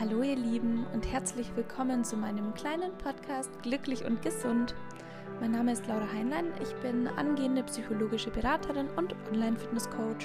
[0.00, 4.74] Hallo ihr Lieben und herzlich willkommen zu meinem kleinen Podcast Glücklich und Gesund.
[5.42, 10.24] Mein Name ist Laura Heinlein, ich bin angehende psychologische Beraterin und Online-Fitness-Coach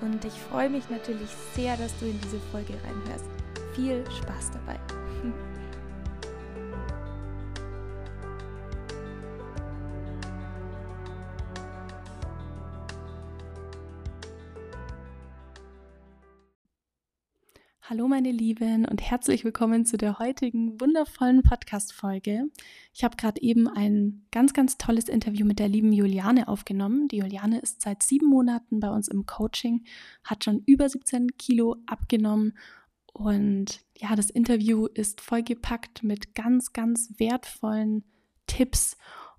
[0.00, 3.26] und ich freue mich natürlich sehr, dass du in diese Folge reinhörst.
[3.74, 4.80] Viel Spaß dabei!
[18.16, 22.44] meine Lieben und herzlich willkommen zu der heutigen wundervollen Podcast-Folge.
[22.94, 27.08] Ich habe gerade eben ein ganz, ganz tolles Interview mit der lieben Juliane aufgenommen.
[27.08, 29.84] Die Juliane ist seit sieben Monaten bei uns im Coaching,
[30.24, 32.56] hat schon über 17 Kilo abgenommen
[33.12, 38.02] und ja, das Interview ist vollgepackt mit ganz, ganz wertvollen
[38.46, 38.96] Tipps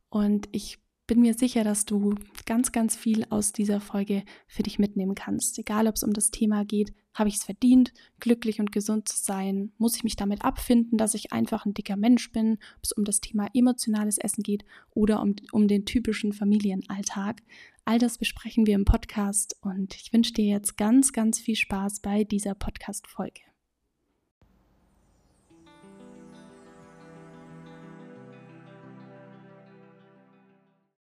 [0.09, 4.77] und ich bin mir sicher, dass du ganz, ganz viel aus dieser Folge für dich
[4.77, 5.57] mitnehmen kannst.
[5.57, 9.17] Egal, ob es um das Thema geht, habe ich es verdient, glücklich und gesund zu
[9.17, 9.71] sein?
[9.77, 12.59] Muss ich mich damit abfinden, dass ich einfach ein dicker Mensch bin?
[12.76, 17.41] Ob es um das Thema emotionales Essen geht oder um, um den typischen Familienalltag.
[17.85, 22.01] All das besprechen wir im Podcast und ich wünsche dir jetzt ganz, ganz viel Spaß
[22.01, 23.46] bei dieser Podcast-Folge.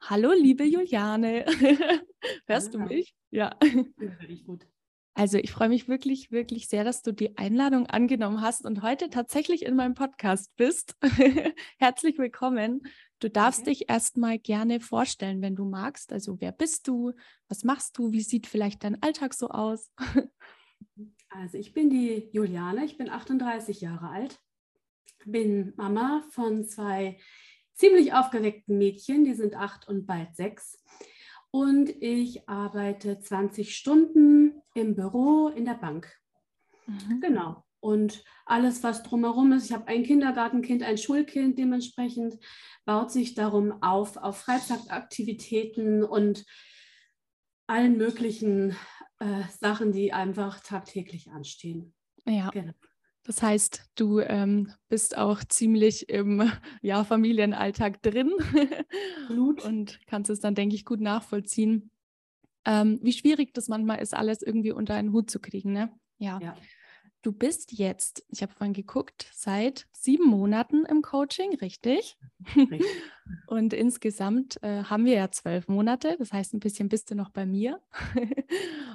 [0.08, 1.44] Hallo, liebe Juliane.
[2.46, 3.16] Hörst du mich?
[3.32, 3.56] Ja.
[4.28, 4.64] Ich gut.
[5.14, 9.10] Also ich freue mich wirklich, wirklich sehr, dass du die Einladung angenommen hast und heute
[9.10, 10.94] tatsächlich in meinem Podcast bist.
[11.78, 12.82] Herzlich willkommen.
[13.18, 13.70] Du darfst okay.
[13.70, 16.12] dich erstmal gerne vorstellen, wenn du magst.
[16.12, 17.12] Also wer bist du?
[17.48, 18.12] Was machst du?
[18.12, 19.90] Wie sieht vielleicht dein Alltag so aus?
[21.30, 24.38] also ich bin die Juliane, ich bin 38 Jahre alt,
[25.24, 27.18] bin Mama von zwei
[27.76, 30.82] ziemlich aufgeweckten Mädchen, die sind acht und bald sechs.
[31.50, 36.12] Und ich arbeite 20 Stunden im Büro in der Bank.
[36.86, 37.20] Mhm.
[37.20, 37.64] Genau.
[37.80, 42.36] Und alles, was drumherum ist, ich habe ein Kindergartenkind, ein Schulkind, dementsprechend
[42.84, 46.44] baut sich darum auf, auf Freizeitaktivitäten und
[47.68, 48.76] allen möglichen
[49.18, 51.94] äh, Sachen, die einfach tagtäglich anstehen.
[52.24, 52.50] Ja.
[52.50, 52.72] Genau.
[53.26, 56.50] Das heißt, du ähm, bist auch ziemlich im
[56.80, 58.32] ja, Familienalltag drin
[59.64, 61.90] und kannst es dann, denke ich, gut nachvollziehen,
[62.64, 65.72] ähm, wie schwierig das manchmal ist, alles irgendwie unter einen Hut zu kriegen.
[65.72, 65.92] Ne?
[66.18, 66.38] Ja.
[66.40, 66.56] ja.
[67.22, 72.16] Du bist jetzt, ich habe vorhin geguckt, seit sieben Monaten im Coaching, richtig?
[72.56, 72.82] richtig.
[73.48, 77.30] und insgesamt äh, haben wir ja zwölf Monate, das heißt, ein bisschen bist du noch
[77.30, 77.80] bei mir.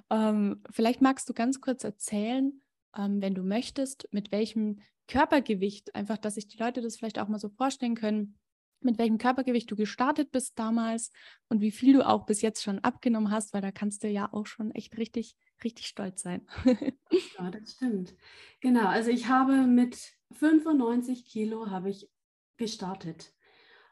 [0.09, 2.61] ähm, vielleicht magst du ganz kurz erzählen,
[2.97, 7.27] ähm, wenn du möchtest, mit welchem Körpergewicht, einfach, dass sich die Leute das vielleicht auch
[7.27, 8.37] mal so vorstellen können,
[8.81, 11.11] mit welchem Körpergewicht du gestartet bist damals
[11.49, 14.31] und wie viel du auch bis jetzt schon abgenommen hast, weil da kannst du ja
[14.31, 16.47] auch schon echt richtig, richtig stolz sein.
[17.37, 18.15] ja, das stimmt.
[18.59, 19.97] Genau, also ich habe mit
[20.31, 22.09] 95 Kilo habe ich
[22.57, 23.33] gestartet.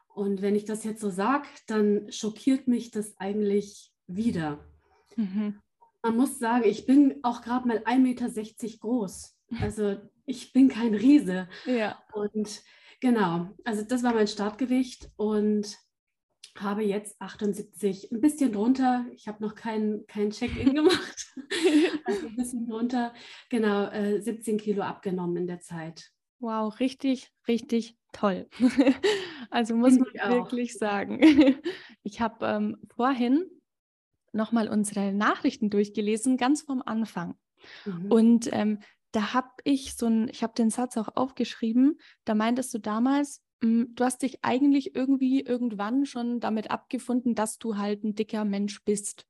[0.08, 4.64] Und wenn ich das jetzt so sage, dann schockiert mich das eigentlich wieder.
[5.16, 5.60] Mhm
[6.02, 9.36] man muss sagen, ich bin auch gerade mal 1,60 Meter groß.
[9.60, 9.96] Also
[10.26, 11.48] ich bin kein Riese.
[11.66, 12.02] Ja.
[12.12, 12.62] Und
[13.00, 15.76] genau, also das war mein Startgewicht und
[16.58, 19.06] habe jetzt 78, ein bisschen drunter.
[19.12, 21.34] Ich habe noch kein, kein Check-in gemacht.
[22.04, 23.14] also ein bisschen drunter.
[23.48, 26.10] Genau, äh, 17 Kilo abgenommen in der Zeit.
[26.38, 28.48] Wow, richtig, richtig toll.
[29.50, 31.20] also muss Find man wirklich sagen.
[32.02, 33.44] Ich habe ähm, vorhin
[34.32, 37.36] nochmal unsere Nachrichten durchgelesen, ganz vom Anfang.
[37.84, 38.10] Mhm.
[38.10, 38.78] Und ähm,
[39.12, 43.42] da habe ich so ein, ich habe den Satz auch aufgeschrieben, da meintest du damals,
[43.60, 48.14] mh, hm, du hast dich eigentlich irgendwie irgendwann schon damit abgefunden, dass du halt ein
[48.14, 49.26] dicker Mensch bist.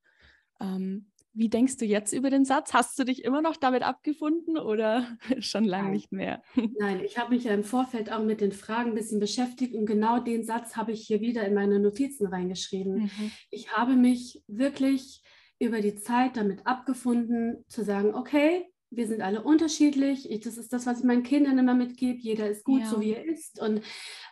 [0.61, 2.73] Ähm, wie denkst du jetzt über den Satz?
[2.73, 5.07] Hast du dich immer noch damit abgefunden oder
[5.39, 6.43] schon lange nicht mehr?
[6.79, 9.87] Nein, ich habe mich ja im Vorfeld auch mit den Fragen ein bisschen beschäftigt und
[9.87, 13.03] genau den Satz habe ich hier wieder in meine Notizen reingeschrieben.
[13.03, 13.31] Mhm.
[13.51, 15.23] Ich habe mich wirklich
[15.59, 20.29] über die Zeit damit abgefunden, zu sagen, okay, wir sind alle unterschiedlich.
[20.31, 22.19] Ich, das ist das, was ich meinen Kindern immer mitgebe.
[22.19, 22.87] Jeder ist gut, ja.
[22.87, 23.61] so wie er ist.
[23.61, 23.83] Und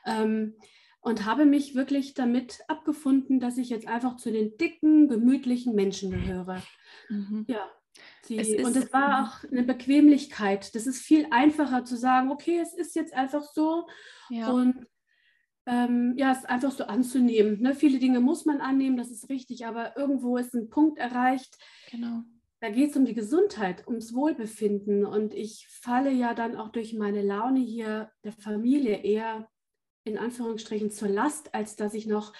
[0.04, 0.54] ähm,
[1.00, 6.10] und habe mich wirklich damit abgefunden, dass ich jetzt einfach zu den dicken, gemütlichen Menschen
[6.10, 6.62] gehöre.
[7.08, 7.46] Mhm.
[7.48, 7.68] Ja.
[8.28, 10.74] Die, es und es war auch eine Bequemlichkeit.
[10.74, 13.86] Das ist viel einfacher zu sagen, okay, es ist jetzt einfach so.
[14.30, 14.50] Ja.
[14.50, 14.86] Und
[15.66, 17.60] ähm, ja, es einfach so anzunehmen.
[17.60, 17.74] Ne?
[17.74, 21.58] Viele Dinge muss man annehmen, das ist richtig, aber irgendwo ist ein Punkt erreicht.
[21.90, 22.22] Genau.
[22.60, 25.04] Da geht es um die Gesundheit, ums Wohlbefinden.
[25.04, 29.48] Und ich falle ja dann auch durch meine Laune hier der Familie eher
[30.08, 32.32] in Anführungsstrichen zur Last, als dass ich noch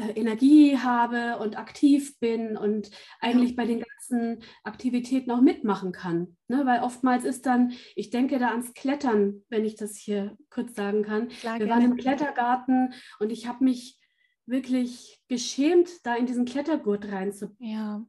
[0.00, 6.36] äh, Energie habe und aktiv bin und eigentlich bei den ganzen Aktivitäten auch mitmachen kann.
[6.48, 6.62] Ne?
[6.64, 11.02] Weil oftmals ist dann, ich denke da ans Klettern, wenn ich das hier kurz sagen
[11.02, 11.28] kann.
[11.28, 11.82] Klar, Wir gerne.
[11.82, 13.98] waren im Klettergarten und ich habe mich
[14.46, 17.56] wirklich geschämt, da in diesen Klettergurt reinzugehen.
[17.70, 18.04] Ja.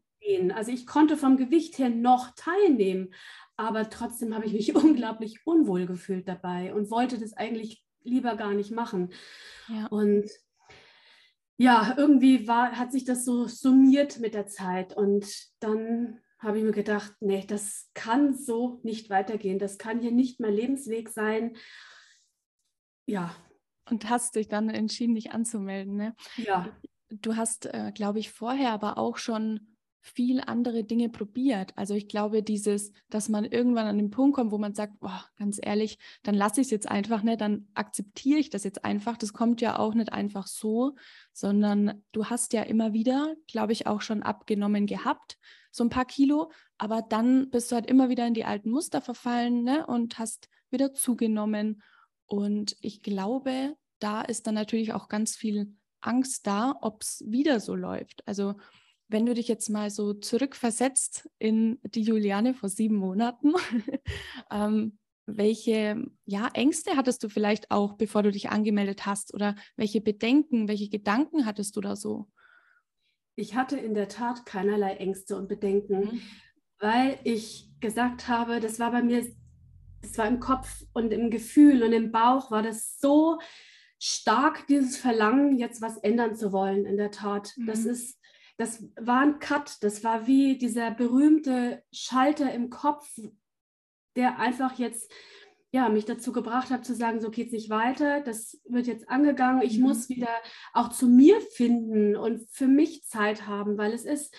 [0.55, 3.13] Also ich konnte vom Gewicht her noch teilnehmen,
[3.57, 8.53] aber trotzdem habe ich mich unglaublich unwohl gefühlt dabei und wollte das eigentlich lieber gar
[8.53, 9.11] nicht machen.
[9.67, 9.87] Ja.
[9.87, 10.29] Und
[11.57, 14.95] ja, irgendwie war, hat sich das so summiert mit der Zeit.
[14.97, 15.27] Und
[15.59, 19.59] dann habe ich mir gedacht, nee, das kann so nicht weitergehen.
[19.59, 21.55] Das kann hier nicht mein Lebensweg sein.
[23.05, 23.35] Ja.
[23.89, 26.15] Und hast dich dann entschieden, dich anzumelden, ne?
[26.37, 26.67] Ja.
[27.09, 29.70] Du hast, äh, glaube ich, vorher aber auch schon
[30.01, 31.73] viel andere Dinge probiert.
[31.77, 35.25] Also ich glaube, dieses, dass man irgendwann an den Punkt kommt, wo man sagt, boah,
[35.37, 39.15] ganz ehrlich, dann lasse ich es jetzt einfach nicht, dann akzeptiere ich das jetzt einfach.
[39.15, 40.95] Das kommt ja auch nicht einfach so,
[41.33, 45.37] sondern du hast ja immer wieder, glaube ich, auch schon abgenommen gehabt,
[45.71, 49.01] so ein paar Kilo, aber dann bist du halt immer wieder in die alten Muster
[49.01, 51.81] verfallen ne, und hast wieder zugenommen.
[52.25, 57.59] Und ich glaube, da ist dann natürlich auch ganz viel Angst da, ob es wieder
[57.59, 58.27] so läuft.
[58.27, 58.55] Also
[59.11, 63.53] wenn du dich jetzt mal so zurückversetzt in die Juliane vor sieben Monaten,
[64.51, 69.33] ähm, welche ja, Ängste hattest du vielleicht auch, bevor du dich angemeldet hast?
[69.33, 72.27] Oder welche Bedenken, welche Gedanken hattest du da so?
[73.35, 76.21] Ich hatte in der Tat keinerlei Ängste und Bedenken, mhm.
[76.79, 79.25] weil ich gesagt habe, das war bei mir,
[80.01, 83.39] das war im Kopf und im Gefühl und im Bauch war das so
[83.99, 87.53] stark, dieses Verlangen, jetzt was ändern zu wollen, in der Tat.
[87.55, 87.67] Mhm.
[87.67, 88.17] Das ist
[88.61, 93.09] das war ein Cut, das war wie dieser berühmte Schalter im Kopf,
[94.15, 95.11] der einfach jetzt
[95.71, 99.09] ja, mich dazu gebracht hat zu sagen, so geht es nicht weiter, das wird jetzt
[99.09, 99.85] angegangen, ich mhm.
[99.85, 100.29] muss wieder
[100.73, 104.35] auch zu mir finden und für mich Zeit haben, weil es ist,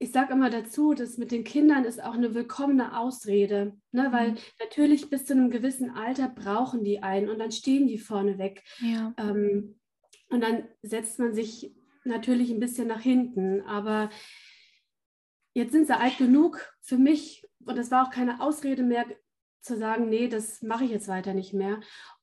[0.00, 4.08] ich sage immer dazu, dass mit den Kindern ist auch eine willkommene Ausrede, ne?
[4.10, 4.38] weil mhm.
[4.58, 8.64] natürlich bis zu einem gewissen Alter brauchen die einen und dann stehen die vorne weg.
[8.80, 9.14] Ja.
[9.18, 9.78] Ähm,
[10.30, 11.74] und dann setzt man sich
[12.10, 13.62] natürlich ein bisschen nach hinten.
[13.62, 14.10] Aber
[15.54, 19.06] jetzt sind sie alt genug für mich und es war auch keine Ausrede mehr
[19.60, 21.80] zu sagen, nee, das mache ich jetzt weiter nicht mehr.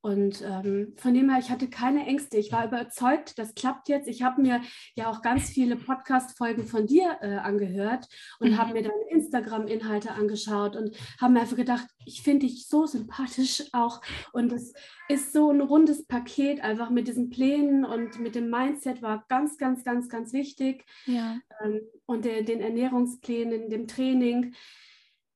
[0.07, 2.37] Und ähm, von dem her, ich hatte keine Ängste.
[2.37, 4.07] Ich war überzeugt, das klappt jetzt.
[4.07, 4.61] Ich habe mir
[4.95, 8.07] ja auch ganz viele Podcast-Folgen von dir äh, angehört
[8.39, 8.57] und mhm.
[8.57, 13.65] habe mir deine Instagram-Inhalte angeschaut und habe mir einfach gedacht, ich finde dich so sympathisch
[13.73, 14.01] auch.
[14.31, 14.71] Und es
[15.09, 19.57] ist so ein rundes Paket, einfach mit diesen Plänen und mit dem Mindset war ganz,
[19.57, 20.85] ganz, ganz, ganz wichtig.
[21.05, 21.37] Ja.
[21.61, 24.53] Ähm, und der, den Ernährungsplänen, dem Training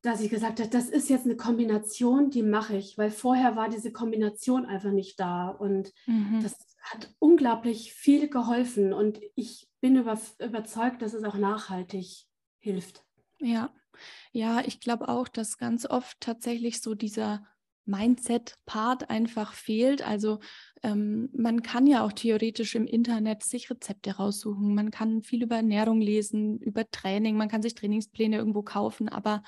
[0.01, 3.69] dass ich gesagt habe, das ist jetzt eine Kombination, die mache ich, weil vorher war
[3.69, 6.39] diese Kombination einfach nicht da und mhm.
[6.41, 12.25] das hat unglaublich viel geholfen und ich bin über, überzeugt, dass es auch nachhaltig
[12.59, 13.03] hilft.
[13.39, 13.71] Ja,
[14.31, 17.45] ja, ich glaube auch, dass ganz oft tatsächlich so dieser
[17.85, 20.07] Mindset-Part einfach fehlt.
[20.07, 20.39] Also
[20.83, 25.57] ähm, man kann ja auch theoretisch im Internet sich Rezepte raussuchen, man kann viel über
[25.57, 29.43] Ernährung lesen, über Training, man kann sich Trainingspläne irgendwo kaufen, aber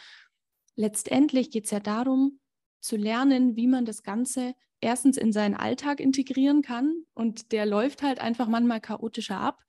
[0.76, 2.40] letztendlich geht es ja darum,
[2.80, 7.06] zu lernen, wie man das Ganze erstens in seinen Alltag integrieren kann.
[7.14, 9.64] Und der läuft halt einfach manchmal chaotischer ab,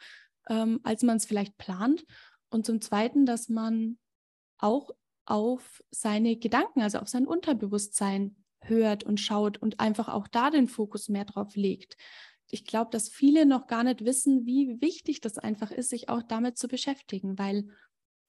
[0.48, 2.04] ähm, als man es vielleicht plant.
[2.50, 3.98] Und zum Zweiten, dass man
[4.58, 4.90] auch
[5.26, 10.68] auf seine Gedanken, also auf sein Unterbewusstsein hört und schaut und einfach auch da den
[10.68, 11.96] Fokus mehr drauf legt.
[12.50, 16.22] Ich glaube, dass viele noch gar nicht wissen, wie wichtig das einfach ist, sich auch
[16.22, 17.68] damit zu beschäftigen, weil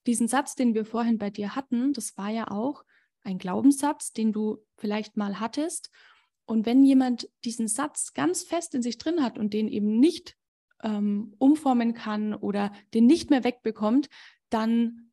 [0.06, 2.84] diesen Satz, den wir vorhin bei dir hatten, das war ja auch
[3.24, 5.90] ein Glaubenssatz, den du vielleicht mal hattest.
[6.46, 10.38] Und wenn jemand diesen Satz ganz fest in sich drin hat und den eben nicht
[10.84, 14.10] ähm, umformen kann oder den nicht mehr wegbekommt,
[14.50, 15.12] dann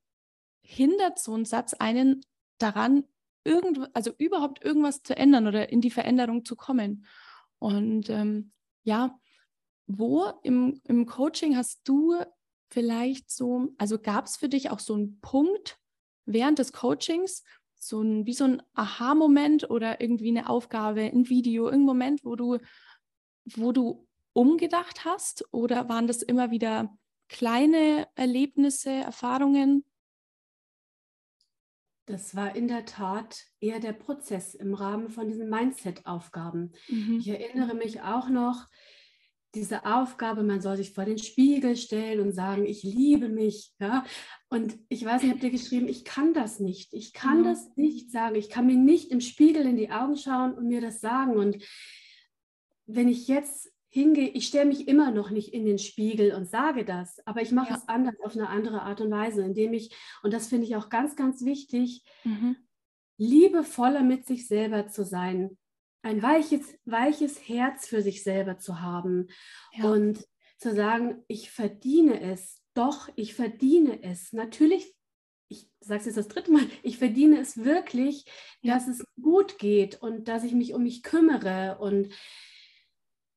[0.61, 2.25] hindert so ein Satz einen
[2.59, 3.05] daran,
[3.45, 7.07] irgend, also überhaupt irgendwas zu ändern oder in die Veränderung zu kommen.
[7.59, 8.53] Und ähm,
[8.85, 9.19] ja,
[9.87, 12.15] wo im, im Coaching hast du
[12.73, 15.79] vielleicht so, also gab es für dich auch so einen Punkt
[16.25, 21.65] während des Coachings, so ein, wie so ein Aha-Moment oder irgendwie eine Aufgabe, ein Video,
[21.65, 22.59] irgendein Moment, wo du,
[23.57, 25.45] wo du umgedacht hast?
[25.53, 26.97] Oder waren das immer wieder
[27.29, 29.85] kleine Erlebnisse, Erfahrungen?
[32.07, 36.73] Das war in der Tat eher der Prozess im Rahmen von diesen Mindset-Aufgaben.
[36.89, 37.19] Mhm.
[37.19, 38.69] Ich erinnere mich auch noch,
[39.55, 43.73] diese Aufgabe, man soll sich vor den Spiegel stellen und sagen, ich liebe mich.
[43.79, 44.05] Ja?
[44.49, 46.95] Und ich weiß nicht, habt ihr geschrieben, ich kann das nicht.
[46.95, 47.45] Ich kann mhm.
[47.45, 48.37] das nicht sagen.
[48.37, 51.37] Ich kann mir nicht im Spiegel in die Augen schauen und mir das sagen.
[51.37, 51.63] Und
[52.87, 56.87] wenn ich jetzt hingehe, ich stelle mich immer noch nicht in den Spiegel und sage
[56.87, 57.77] das, aber ich mache ja.
[57.77, 60.89] es anders auf eine andere Art und Weise, indem ich, und das finde ich auch
[60.89, 62.57] ganz, ganz wichtig, mhm.
[63.19, 65.59] liebevoller mit sich selber zu sein,
[66.03, 69.29] ein weiches, weiches Herz für sich selber zu haben
[69.73, 69.91] ja.
[69.91, 70.27] und
[70.59, 74.33] zu sagen, ich verdiene es, doch, ich verdiene es.
[74.33, 74.95] Natürlich
[75.53, 78.25] ich sage es jetzt das dritte Mal, ich verdiene es wirklich,
[78.63, 78.75] ja.
[78.75, 82.09] dass es gut geht und dass ich mich um mich kümmere und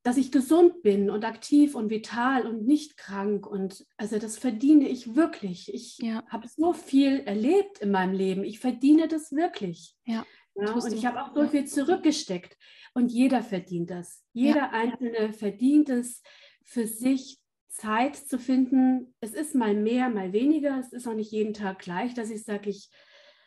[0.03, 3.47] dass ich gesund bin und aktiv und vital und nicht krank.
[3.47, 5.73] Und also das verdiene ich wirklich.
[5.73, 6.23] Ich ja.
[6.27, 8.43] habe so viel erlebt in meinem Leben.
[8.43, 9.95] Ich verdiene das wirklich.
[10.05, 10.23] Ja.
[10.55, 12.57] Ja und ich habe auch so viel zurückgesteckt.
[12.93, 14.23] Und jeder verdient das.
[14.31, 14.69] Jeder ja.
[14.71, 16.21] Einzelne verdient es,
[16.63, 19.13] für sich Zeit zu finden.
[19.19, 20.79] Es ist mal mehr, mal weniger.
[20.79, 22.89] Es ist auch nicht jeden Tag gleich, dass ich sage, ich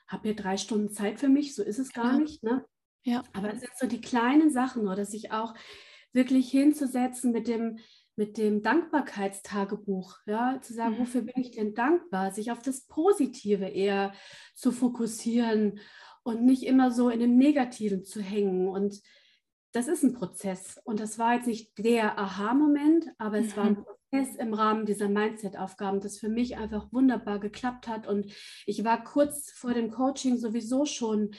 [0.06, 1.54] habe hier drei Stunden Zeit für mich.
[1.54, 2.42] So ist es gar nicht.
[2.42, 2.64] Ne?
[3.04, 3.22] Ja.
[3.32, 5.54] Aber es sind so die kleinen Sachen, nur dass ich auch
[6.12, 7.78] wirklich hinzusetzen mit dem,
[8.16, 11.00] mit dem Dankbarkeitstagebuch, ja, zu sagen, mhm.
[11.00, 14.12] wofür bin ich denn dankbar, sich auf das Positive eher
[14.54, 15.80] zu fokussieren
[16.28, 18.68] und nicht immer so in dem Negativen zu hängen.
[18.68, 19.00] Und
[19.73, 20.78] das ist ein Prozess.
[20.85, 23.56] Und das war jetzt nicht der Aha-Moment, aber es mhm.
[23.56, 23.85] war ein mhm.
[23.85, 28.06] Prozess im Rahmen dieser Mindset-Aufgaben, das für mich einfach wunderbar geklappt hat.
[28.06, 28.30] Und
[28.66, 31.30] ich war kurz vor dem Coaching sowieso schon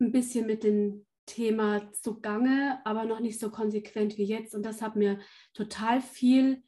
[0.00, 4.54] ein bisschen mit den Thema zugange, aber noch nicht so konsequent wie jetzt.
[4.54, 5.18] Und das hat mir
[5.52, 6.62] total viel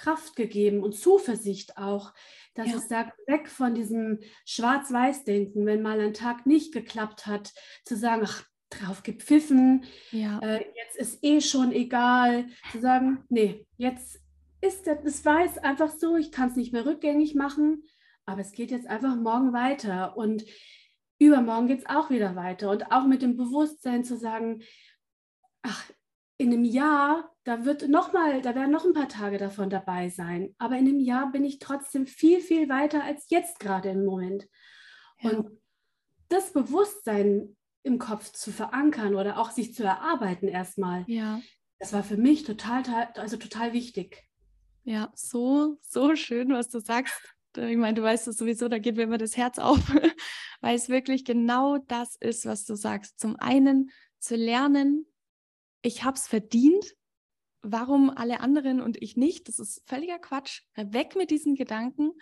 [0.00, 2.14] Kraft gegeben und Zuversicht auch,
[2.54, 2.76] dass ja.
[2.76, 7.52] ich sage, weg von diesem Schwarz-Weiß-Denken, wenn mal ein Tag nicht geklappt hat,
[7.84, 10.38] zu sagen, ach, drauf gepfiffen, ja.
[10.40, 14.20] äh, jetzt ist eh schon egal, zu sagen, nee, jetzt
[14.60, 17.84] ist das, das war jetzt einfach so, ich kann es nicht mehr rückgängig machen,
[18.26, 20.16] aber es geht jetzt einfach morgen weiter.
[20.16, 20.44] Und
[21.18, 22.70] übermorgen geht es auch wieder weiter.
[22.70, 24.62] Und auch mit dem Bewusstsein zu sagen,
[25.62, 25.90] ach,
[26.40, 30.08] in einem Jahr, da wird noch mal, da werden noch ein paar Tage davon dabei
[30.08, 30.54] sein.
[30.56, 34.48] Aber in einem Jahr bin ich trotzdem viel, viel weiter als jetzt gerade im Moment.
[35.20, 35.32] Ja.
[35.32, 35.60] Und
[36.30, 41.42] das Bewusstsein im Kopf zu verankern oder auch sich zu erarbeiten erstmal, ja.
[41.78, 42.84] das war für mich total,
[43.16, 44.24] also total wichtig.
[44.84, 47.20] Ja, so, so schön, was du sagst.
[47.54, 49.78] Ich meine, du weißt es sowieso, da geht mir immer das Herz auf,
[50.62, 53.20] weil es wirklich genau das ist, was du sagst.
[53.20, 55.04] Zum einen zu lernen,
[55.82, 56.84] ich habe es verdient,
[57.62, 60.62] warum alle anderen und ich nicht, das ist völliger Quatsch.
[60.76, 62.12] Weg mit diesen Gedanken.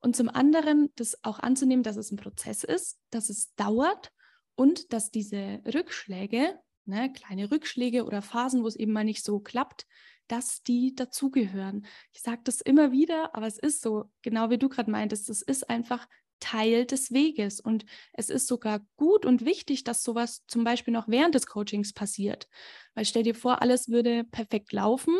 [0.00, 4.12] Und zum anderen das auch anzunehmen, dass es ein Prozess ist, dass es dauert
[4.56, 9.38] und dass diese Rückschläge, ne, kleine Rückschläge oder Phasen, wo es eben mal nicht so
[9.38, 9.86] klappt,
[10.26, 11.86] dass die dazugehören.
[12.12, 15.42] Ich sage das immer wieder, aber es ist so, genau wie du gerade meintest, es
[15.42, 16.08] ist einfach
[16.42, 17.60] Teil des Weges.
[17.60, 21.92] Und es ist sogar gut und wichtig, dass sowas zum Beispiel noch während des Coachings
[21.92, 22.48] passiert.
[22.94, 25.14] Weil stell dir vor, alles würde perfekt laufen.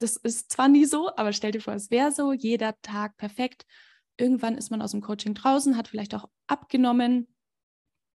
[0.00, 3.64] Das ist zwar nie so, aber stell dir vor, es wäre so, jeder Tag perfekt.
[4.16, 7.28] Irgendwann ist man aus dem Coaching draußen, hat vielleicht auch abgenommen,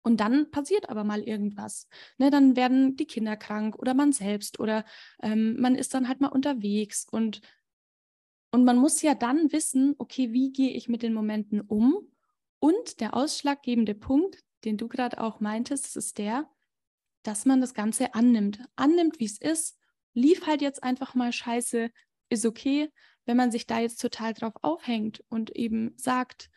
[0.03, 1.87] und dann passiert aber mal irgendwas.
[2.19, 4.85] Ne, dann werden die Kinder krank oder man selbst oder
[5.23, 7.41] ähm, man ist dann halt mal unterwegs und,
[8.53, 12.13] und man muss ja dann wissen, okay, wie gehe ich mit den Momenten um?
[12.59, 16.49] Und der ausschlaggebende Punkt, den du gerade auch meintest, ist der,
[17.23, 18.61] dass man das Ganze annimmt.
[18.77, 19.79] Annimmt, wie es ist.
[20.13, 21.91] Lief halt jetzt einfach mal scheiße,
[22.29, 22.91] ist okay.
[23.25, 26.51] Wenn man sich da jetzt total drauf aufhängt und eben sagt,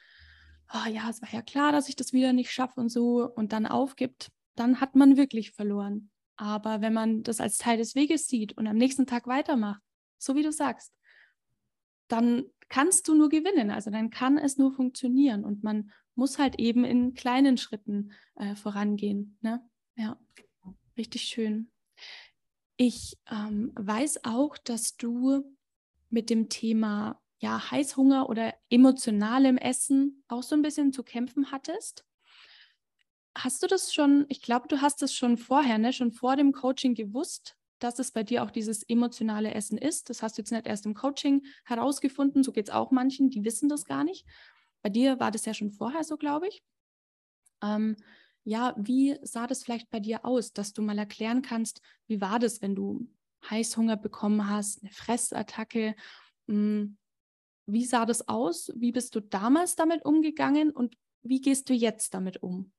[0.73, 3.53] oh ja, es war ja klar, dass ich das wieder nicht schaffe und so und
[3.53, 6.09] dann aufgibt, dann hat man wirklich verloren.
[6.35, 9.81] Aber wenn man das als Teil des Weges sieht und am nächsten Tag weitermacht,
[10.17, 10.91] so wie du sagst,
[12.07, 13.71] dann kannst du nur gewinnen.
[13.71, 18.55] Also dann kann es nur funktionieren und man muss halt eben in kleinen Schritten äh,
[18.55, 19.37] vorangehen.
[19.41, 19.63] Ne?
[19.95, 20.19] Ja,
[20.97, 21.71] richtig schön.
[22.77, 25.55] Ich ähm, weiß auch, dass du
[26.09, 32.05] mit dem Thema ja, Heißhunger oder emotionalem Essen auch so ein bisschen zu kämpfen hattest.
[33.37, 36.53] Hast du das schon, ich glaube, du hast das schon vorher, ne, schon vor dem
[36.53, 40.09] Coaching gewusst, dass es bei dir auch dieses emotionale Essen ist.
[40.09, 43.43] Das hast du jetzt nicht erst im Coaching herausgefunden, so geht es auch manchen, die
[43.43, 44.25] wissen das gar nicht.
[44.81, 46.63] Bei dir war das ja schon vorher so, glaube ich.
[47.61, 47.95] Ähm,
[48.43, 52.37] ja, wie sah das vielleicht bei dir aus, dass du mal erklären kannst, wie war
[52.37, 53.09] das, wenn du
[53.49, 55.95] Heißhunger bekommen hast, eine Fressattacke?
[56.47, 56.97] Hm,
[57.65, 58.71] wie sah das aus?
[58.75, 62.71] Wie bist du damals damit umgegangen und wie gehst du jetzt damit um?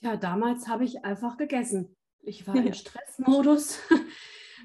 [0.00, 1.96] Ja, damals habe ich einfach gegessen.
[2.28, 3.78] Ich war im Stressmodus.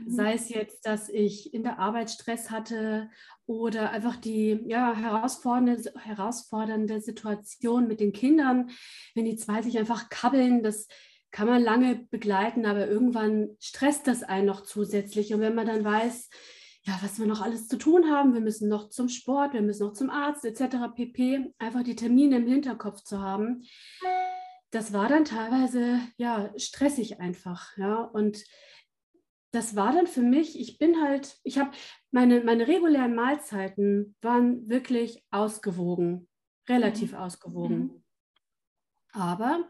[0.06, 0.10] Mhm.
[0.10, 3.12] Sei es jetzt, dass ich in der Arbeit Stress hatte
[3.46, 8.72] oder einfach die ja, herausfordernde, herausfordernde Situation mit den Kindern,
[9.14, 10.88] wenn die zwei sich einfach kabbeln, das
[11.30, 15.32] kann man lange begleiten, aber irgendwann stresst das einen noch zusätzlich.
[15.32, 16.30] Und wenn man dann weiß,
[16.86, 19.86] ja, was wir noch alles zu tun haben, wir müssen noch zum Sport, wir müssen
[19.86, 20.76] noch zum Arzt etc.
[20.96, 23.64] pp, einfach die Termine im Hinterkopf zu haben,
[24.74, 28.44] das war dann teilweise ja stressig einfach, ja und
[29.52, 31.70] das war dann für mich, ich bin halt, ich habe
[32.10, 36.28] meine, meine regulären Mahlzeiten waren wirklich ausgewogen,
[36.68, 37.18] relativ mhm.
[37.20, 37.78] ausgewogen.
[37.78, 38.04] Mhm.
[39.12, 39.70] Aber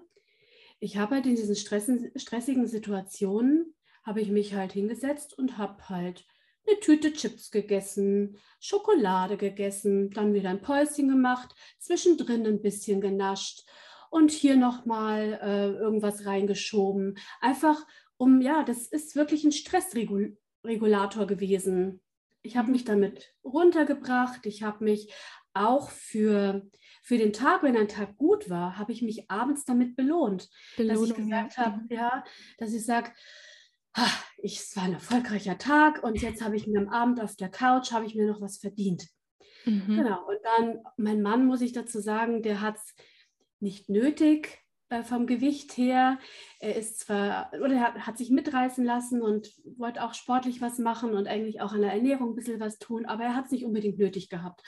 [0.80, 5.90] ich habe halt in diesen stressen, stressigen Situationen, habe ich mich halt hingesetzt und habe
[5.90, 6.26] halt
[6.66, 13.64] eine Tüte Chips gegessen, Schokolade gegessen, dann wieder ein Päuschen gemacht, zwischendrin ein bisschen genascht
[14.14, 17.18] und hier nochmal äh, irgendwas reingeschoben.
[17.42, 17.84] Einfach
[18.18, 22.00] um, ja, das ist wirklich ein Stressregulator gewesen.
[22.44, 24.46] Ich habe mich damit runtergebracht.
[24.46, 25.12] Ich habe mich
[25.56, 26.62] auch für,
[27.02, 30.48] für den Tag, wenn ein Tag gut war, habe ich mich abends damit belohnt.
[30.78, 31.66] Belohnung, dass ich gesagt ja.
[31.66, 32.24] habe, ja,
[32.60, 33.12] dass ich sage,
[34.44, 37.92] es war ein erfolgreicher Tag und jetzt habe ich mir am Abend auf der Couch,
[37.92, 39.08] habe ich mir noch was verdient.
[39.66, 39.88] Mhm.
[39.88, 42.94] Genau, und dann, mein Mann, muss ich dazu sagen, der hat es
[43.64, 46.20] nicht nötig, äh, vom Gewicht her.
[46.60, 50.78] Er ist zwar, oder er hat, hat, sich mitreißen lassen und wollte auch sportlich was
[50.78, 53.52] machen und eigentlich auch an der Ernährung ein bisschen was tun, aber er hat es
[53.52, 54.62] nicht unbedingt nötig gehabt.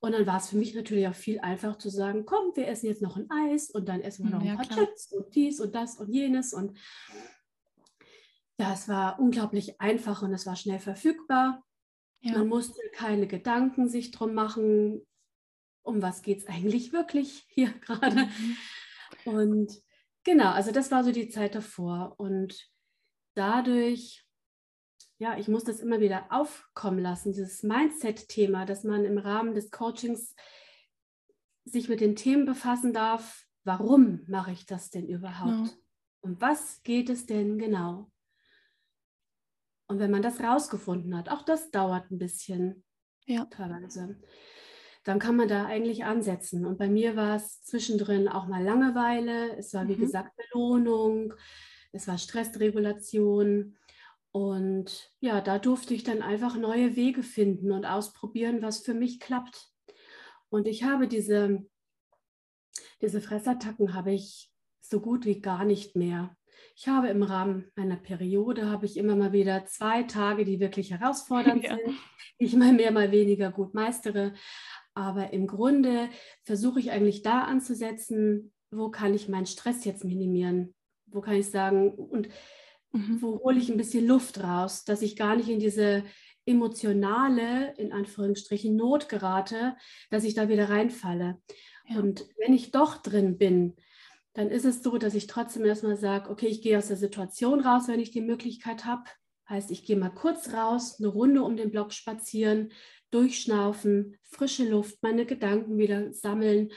[0.00, 2.86] Und dann war es für mich natürlich auch viel einfacher zu sagen, komm, wir essen
[2.86, 4.86] jetzt noch ein Eis und dann essen wir noch ja, ein paar klar.
[4.86, 6.52] Chips und dies und das und jenes.
[6.52, 6.76] Und
[8.58, 11.62] ja, es war unglaublich einfach und es war schnell verfügbar.
[12.20, 12.38] Ja.
[12.38, 15.06] Man musste keine Gedanken sich drum machen,
[15.88, 18.26] um was geht es eigentlich wirklich hier gerade.
[18.26, 18.56] Mhm.
[19.24, 19.82] Und
[20.22, 22.14] genau, also das war so die Zeit davor.
[22.18, 22.70] Und
[23.34, 24.26] dadurch,
[25.18, 29.70] ja, ich muss das immer wieder aufkommen lassen, dieses Mindset-Thema, dass man im Rahmen des
[29.70, 30.34] Coachings
[31.64, 35.68] sich mit den Themen befassen darf, warum mache ich das denn überhaupt?
[35.68, 35.76] Ja.
[36.20, 38.10] Um was geht es denn genau?
[39.86, 42.84] Und wenn man das rausgefunden hat, auch das dauert ein bisschen
[43.26, 43.46] ja.
[43.46, 44.18] teilweise
[45.08, 46.66] dann kann man da eigentlich ansetzen.
[46.66, 50.00] Und bei mir war es zwischendrin auch mal Langeweile, es war wie mhm.
[50.00, 51.32] gesagt Belohnung,
[51.92, 53.78] es war Stressregulation.
[54.32, 59.18] Und ja, da durfte ich dann einfach neue Wege finden und ausprobieren, was für mich
[59.18, 59.72] klappt.
[60.50, 61.66] Und ich habe diese,
[63.00, 66.36] diese Fressattacken habe ich so gut wie gar nicht mehr.
[66.76, 70.90] Ich habe im Rahmen meiner Periode habe ich immer mal wieder zwei Tage, die wirklich
[70.90, 71.76] herausfordernd ja.
[71.76, 71.96] sind,
[72.38, 74.34] die ich mal mehr, mal weniger gut meistere.
[74.98, 76.08] Aber im Grunde
[76.42, 80.74] versuche ich eigentlich da anzusetzen, wo kann ich meinen Stress jetzt minimieren?
[81.06, 82.28] Wo kann ich sagen, und
[82.90, 83.22] mhm.
[83.22, 86.02] wo hole ich ein bisschen Luft raus, dass ich gar nicht in diese
[86.46, 89.76] emotionale, in Anführungsstrichen, Not gerate,
[90.10, 91.40] dass ich da wieder reinfalle.
[91.86, 92.00] Ja.
[92.00, 93.76] Und wenn ich doch drin bin,
[94.32, 97.60] dann ist es so, dass ich trotzdem erstmal sage, okay, ich gehe aus der Situation
[97.60, 99.04] raus, wenn ich die Möglichkeit habe.
[99.48, 102.72] Heißt, ich gehe mal kurz raus, eine Runde um den Block spazieren,
[103.10, 106.70] durchschnaufen, frische Luft, meine Gedanken wieder sammeln,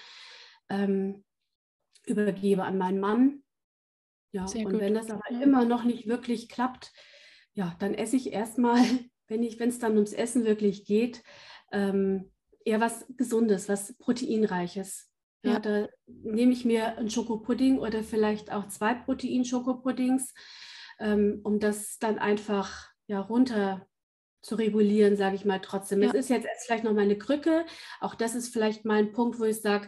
[0.70, 1.24] ähm,
[2.06, 3.44] übergebe an meinen Mann.
[4.32, 4.82] Ja, Sehr und gut.
[4.82, 5.42] wenn das aber ja.
[5.42, 6.94] immer noch nicht wirklich klappt,
[7.54, 8.78] ja, dann esse ich erstmal,
[9.28, 11.24] wenn ich, wenn es dann ums Essen wirklich geht,
[11.72, 12.32] ähm,
[12.64, 15.10] eher was Gesundes, was Proteinreiches.
[15.44, 20.34] Ja, ja, da nehme ich mir einen Schokopudding oder vielleicht auch zwei Protein-Schokopuddings,
[21.00, 23.88] ähm, um das dann einfach ja, runter
[24.42, 26.02] zu regulieren, sage ich mal trotzdem.
[26.02, 26.10] Ja.
[26.10, 27.66] Es ist jetzt vielleicht noch meine Krücke.
[28.00, 29.88] Auch das ist vielleicht mal ein Punkt, wo ich sage,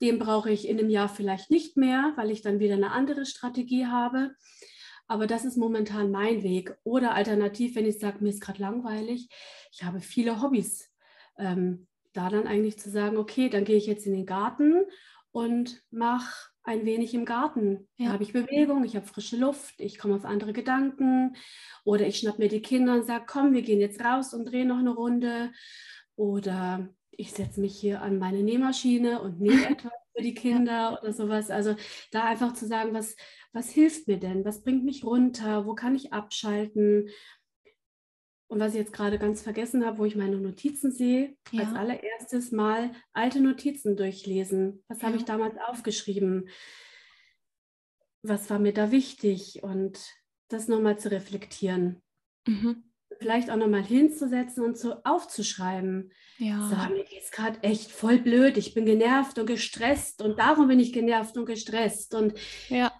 [0.00, 3.24] den brauche ich in einem Jahr vielleicht nicht mehr, weil ich dann wieder eine andere
[3.26, 4.34] Strategie habe.
[5.06, 6.76] Aber das ist momentan mein Weg.
[6.82, 9.28] Oder alternativ, wenn ich sage, mir ist gerade langweilig,
[9.72, 10.90] ich habe viele Hobbys.
[11.38, 14.84] Ähm, da dann eigentlich zu sagen, okay, dann gehe ich jetzt in den Garten
[15.32, 17.88] und mache ein wenig im Garten.
[17.96, 18.06] Ja.
[18.06, 21.36] Da habe ich Bewegung, ich habe frische Luft, ich komme auf andere Gedanken.
[21.84, 24.68] Oder ich schnapp mir die Kinder und sage, komm, wir gehen jetzt raus und drehen
[24.68, 25.52] noch eine Runde.
[26.16, 31.12] Oder ich setze mich hier an meine Nähmaschine und nähe etwas für die Kinder oder
[31.12, 31.50] sowas.
[31.50, 31.76] Also
[32.10, 33.16] da einfach zu sagen, was,
[33.52, 34.44] was hilft mir denn?
[34.44, 35.66] Was bringt mich runter?
[35.66, 37.10] Wo kann ich abschalten?
[38.54, 41.64] Und was ich jetzt gerade ganz vergessen habe, wo ich meine Notizen sehe, ja.
[41.64, 44.84] als allererstes mal alte Notizen durchlesen.
[44.86, 45.08] Was ja.
[45.08, 46.48] habe ich damals aufgeschrieben?
[48.22, 49.64] Was war mir da wichtig?
[49.64, 49.98] Und
[50.46, 52.00] das nochmal zu reflektieren.
[52.46, 52.84] Mhm.
[53.18, 56.12] Vielleicht auch nochmal hinzusetzen und so aufzuschreiben.
[56.38, 56.68] Ja.
[56.68, 58.56] So, mir geht es gerade echt voll blöd.
[58.56, 62.14] Ich bin genervt und gestresst und darum bin ich genervt und gestresst.
[62.14, 62.34] Und
[62.68, 62.92] ja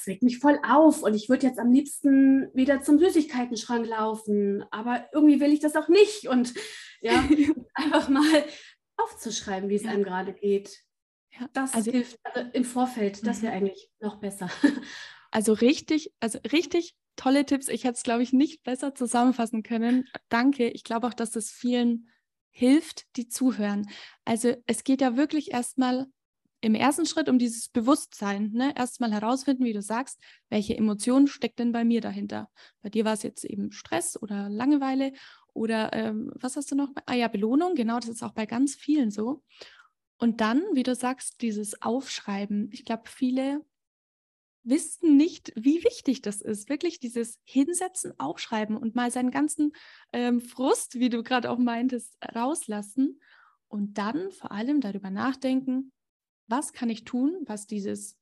[0.00, 4.64] das regt mich voll auf und ich würde jetzt am liebsten wieder zum Süßigkeitenschrank laufen,
[4.70, 6.54] aber irgendwie will ich das auch nicht und
[7.00, 7.22] ja,
[7.74, 8.44] einfach mal
[8.96, 9.90] aufzuschreiben, wie es ja.
[9.90, 10.82] einem gerade geht.
[11.38, 13.58] Ja, das also, hilft also im Vorfeld, das wäre mhm.
[13.58, 14.50] eigentlich noch besser.
[15.32, 17.68] Also richtig, also richtig tolle Tipps.
[17.68, 20.08] Ich hätte es, glaube ich, nicht besser zusammenfassen können.
[20.28, 20.68] Danke.
[20.70, 22.10] Ich glaube auch, dass das vielen
[22.50, 23.88] hilft, die zuhören.
[24.24, 26.08] Also es geht ja wirklich erstmal
[26.60, 28.52] im ersten Schritt um dieses Bewusstsein.
[28.52, 28.74] Ne?
[28.76, 32.50] Erstmal herausfinden, wie du sagst, welche Emotion steckt denn bei mir dahinter.
[32.82, 35.12] Bei dir war es jetzt eben Stress oder Langeweile
[35.52, 36.90] oder ähm, was hast du noch?
[37.06, 39.42] Ah ja, Belohnung, genau, das ist auch bei ganz vielen so.
[40.18, 42.68] Und dann, wie du sagst, dieses Aufschreiben.
[42.72, 43.64] Ich glaube, viele
[44.62, 46.68] wissen nicht, wie wichtig das ist.
[46.68, 49.72] Wirklich dieses Hinsetzen, Aufschreiben und mal seinen ganzen
[50.12, 53.20] ähm, Frust, wie du gerade auch meintest, rauslassen
[53.68, 55.92] und dann vor allem darüber nachdenken,
[56.50, 58.16] was kann ich tun, was dieses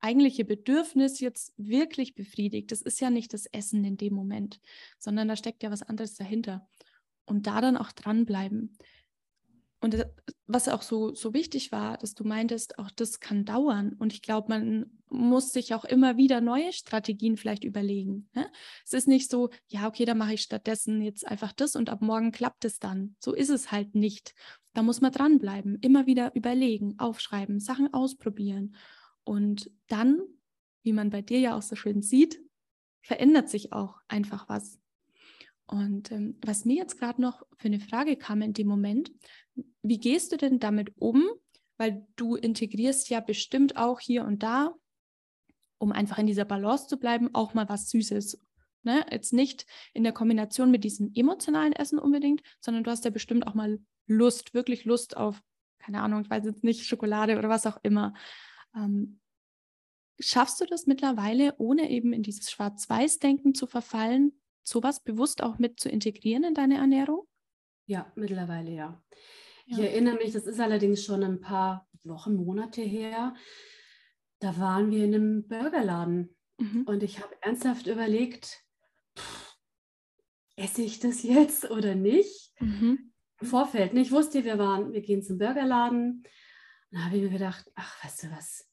[0.00, 2.70] eigentliche Bedürfnis jetzt wirklich befriedigt.
[2.70, 4.60] Das ist ja nicht das Essen in dem Moment,
[4.98, 6.68] sondern da steckt ja was anderes dahinter.
[7.24, 8.76] Und da dann auch dranbleiben.
[9.80, 10.06] Und
[10.46, 13.94] was auch so, so wichtig war, dass du meintest, auch das kann dauern.
[13.98, 18.28] Und ich glaube, man muss sich auch immer wieder neue Strategien vielleicht überlegen.
[18.34, 18.50] Ne?
[18.84, 22.02] Es ist nicht so, ja, okay, dann mache ich stattdessen jetzt einfach das und ab
[22.02, 23.16] morgen klappt es dann.
[23.20, 24.34] So ist es halt nicht.
[24.74, 28.74] Da muss man dranbleiben, immer wieder überlegen, aufschreiben, Sachen ausprobieren.
[29.22, 30.20] Und dann,
[30.82, 32.40] wie man bei dir ja auch so schön sieht,
[33.00, 34.80] verändert sich auch einfach was.
[35.66, 39.12] Und ähm, was mir jetzt gerade noch für eine Frage kam in dem Moment,
[39.82, 41.24] wie gehst du denn damit um?
[41.76, 44.74] Weil du integrierst ja bestimmt auch hier und da,
[45.78, 48.43] um einfach in dieser Balance zu bleiben, auch mal was Süßes.
[48.84, 49.04] Ne?
[49.10, 53.46] Jetzt nicht in der Kombination mit diesem emotionalen Essen unbedingt, sondern du hast ja bestimmt
[53.46, 55.42] auch mal Lust, wirklich Lust auf,
[55.78, 58.14] keine Ahnung, ich weiß jetzt nicht, Schokolade oder was auch immer.
[58.76, 59.20] Ähm,
[60.20, 65.80] schaffst du das mittlerweile, ohne eben in dieses Schwarz-Weiß-Denken zu verfallen, sowas bewusst auch mit
[65.80, 67.26] zu integrieren in deine Ernährung?
[67.86, 69.02] Ja, mittlerweile ja.
[69.66, 69.78] ja.
[69.78, 73.34] Ich erinnere mich, das ist allerdings schon ein paar Wochen, Monate her.
[74.40, 76.82] Da waren wir in einem Burgerladen mhm.
[76.86, 78.63] und ich habe ernsthaft überlegt,
[80.56, 82.52] esse ich das jetzt oder nicht?
[82.60, 83.12] Mhm.
[83.40, 83.94] Im Vorfeld.
[83.94, 84.00] Ne?
[84.00, 86.22] Ich wusste, wir waren, wir gehen zum Burgerladen.
[86.90, 88.68] Da habe ich mir gedacht, ach, weißt du was,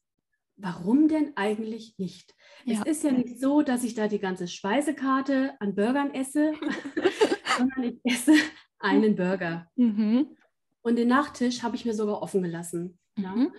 [0.56, 2.34] warum denn eigentlich nicht?
[2.64, 2.82] Ja.
[2.82, 6.52] Es ist ja nicht so, dass ich da die ganze Speisekarte an Burgern esse,
[7.58, 8.34] sondern ich esse
[8.78, 9.70] einen Burger.
[9.76, 10.36] Mhm.
[10.82, 12.98] Und den Nachtisch habe ich mir sogar offen gelassen.
[13.16, 13.24] Mhm.
[13.24, 13.52] Ja?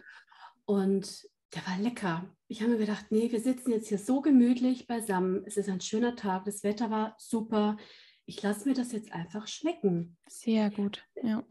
[0.66, 2.26] Und der war lecker.
[2.48, 5.44] Ich habe mir gedacht, nee, wir sitzen jetzt hier so gemütlich beisammen.
[5.46, 7.78] Es ist ein schöner Tag, das Wetter war super.
[8.36, 10.17] Ich lasse mir das jetzt einfach schmecken.
[10.28, 11.43] Sehr gut, ja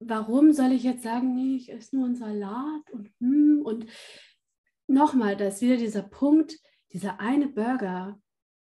[0.00, 3.86] warum soll ich jetzt sagen, nee, ich esse nur einen Salat und hm, und
[4.86, 6.58] nochmal, da ist wieder dieser Punkt,
[6.92, 8.20] dieser eine Burger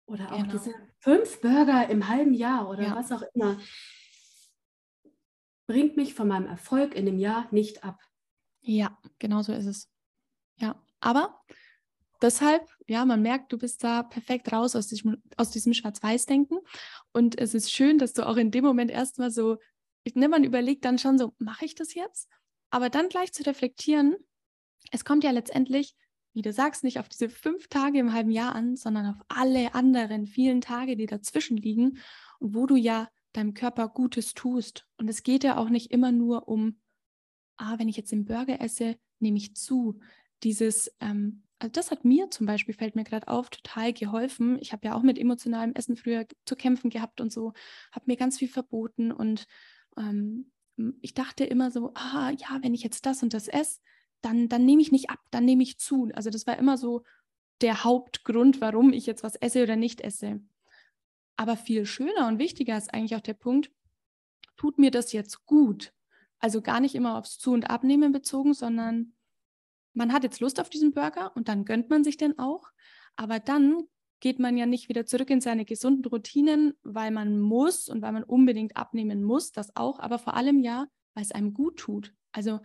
[0.07, 0.51] oder auch genau.
[0.51, 2.95] diese fünf Burger im halben Jahr oder ja.
[2.95, 3.59] was auch immer,
[5.67, 7.99] bringt mich von meinem Erfolg in dem Jahr nicht ab.
[8.61, 9.89] Ja, genau so ist es.
[10.59, 11.39] Ja, aber
[12.21, 16.59] deshalb, ja, man merkt, du bist da perfekt raus aus diesem, aus diesem Schwarz-Weiß-Denken.
[17.13, 19.57] Und es ist schön, dass du auch in dem Moment erstmal so
[20.15, 22.29] ne, man überlegt dann schon so, mache ich das jetzt?
[22.69, 24.15] Aber dann gleich zu reflektieren,
[24.91, 25.95] es kommt ja letztendlich,
[26.33, 29.73] wie du sagst, nicht auf diese fünf Tage im halben Jahr an, sondern auf alle
[29.73, 31.99] anderen vielen Tage, die dazwischen liegen
[32.39, 34.85] und wo du ja deinem Körper Gutes tust.
[34.97, 36.79] Und es geht ja auch nicht immer nur um,
[37.57, 39.99] ah, wenn ich jetzt den Burger esse, nehme ich zu.
[40.43, 44.57] Dieses, ähm, also das hat mir zum Beispiel, fällt mir gerade auf, total geholfen.
[44.61, 47.53] Ich habe ja auch mit emotionalem Essen früher zu kämpfen gehabt und so,
[47.91, 49.47] habe mir ganz viel verboten und
[49.97, 50.51] ähm,
[51.01, 53.79] ich dachte immer so, ah ja, wenn ich jetzt das und das esse,
[54.21, 56.09] dann, dann nehme ich nicht ab, dann nehme ich zu.
[56.13, 57.03] Also das war immer so
[57.61, 60.41] der Hauptgrund, warum ich jetzt was esse oder nicht esse.
[61.35, 63.71] Aber viel schöner und wichtiger ist eigentlich auch der Punkt,
[64.55, 65.93] tut mir das jetzt gut?
[66.39, 69.13] Also gar nicht immer aufs Zu- und Abnehmen bezogen, sondern
[69.97, 72.69] man hat jetzt Lust auf diesen Burger und dann gönnt man sich den auch.
[73.15, 73.83] Aber dann
[74.19, 78.11] geht man ja nicht wieder zurück in seine gesunden Routinen, weil man muss und weil
[78.11, 82.13] man unbedingt abnehmen muss, das auch, aber vor allem ja, weil es einem gut tut.
[82.31, 82.59] Also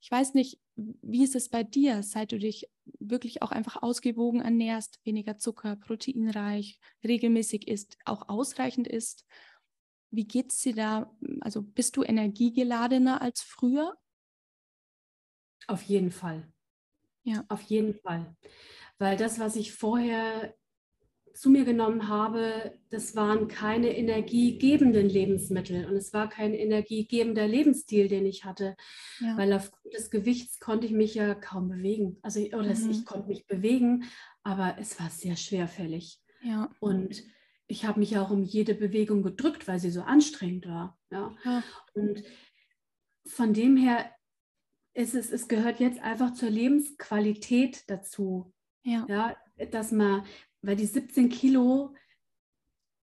[0.00, 2.68] ich weiß nicht, wie ist es bei dir, seit du dich
[3.00, 9.24] wirklich auch einfach ausgewogen ernährst, weniger Zucker, proteinreich, regelmäßig isst, auch ausreichend isst.
[10.12, 11.16] Wie geht es dir da?
[11.40, 13.96] Also bist du energiegeladener als früher?
[15.66, 16.46] Auf jeden Fall.
[17.26, 17.44] Ja.
[17.48, 18.34] Auf jeden Fall.
[18.98, 20.54] Weil das, was ich vorher
[21.34, 28.08] zu mir genommen habe, das waren keine energiegebenden Lebensmittel und es war kein energiegebender Lebensstil,
[28.08, 28.74] den ich hatte,
[29.20, 29.36] ja.
[29.36, 32.16] weil aufgrund des Gewichts konnte ich mich ja kaum bewegen.
[32.22, 32.90] Also oder mhm.
[32.90, 34.04] ich konnte mich bewegen,
[34.44, 36.18] aber es war sehr schwerfällig.
[36.42, 36.70] Ja.
[36.80, 37.22] Und
[37.66, 40.98] ich habe mich auch um jede Bewegung gedrückt, weil sie so anstrengend war.
[41.10, 41.34] Ja.
[41.44, 41.62] ja.
[41.92, 42.22] Und
[43.26, 44.10] von dem her
[44.96, 48.52] es, ist, es gehört jetzt einfach zur Lebensqualität dazu.
[48.82, 49.04] Ja.
[49.08, 49.36] ja.
[49.70, 50.24] Dass man,
[50.62, 51.94] weil die 17 Kilo,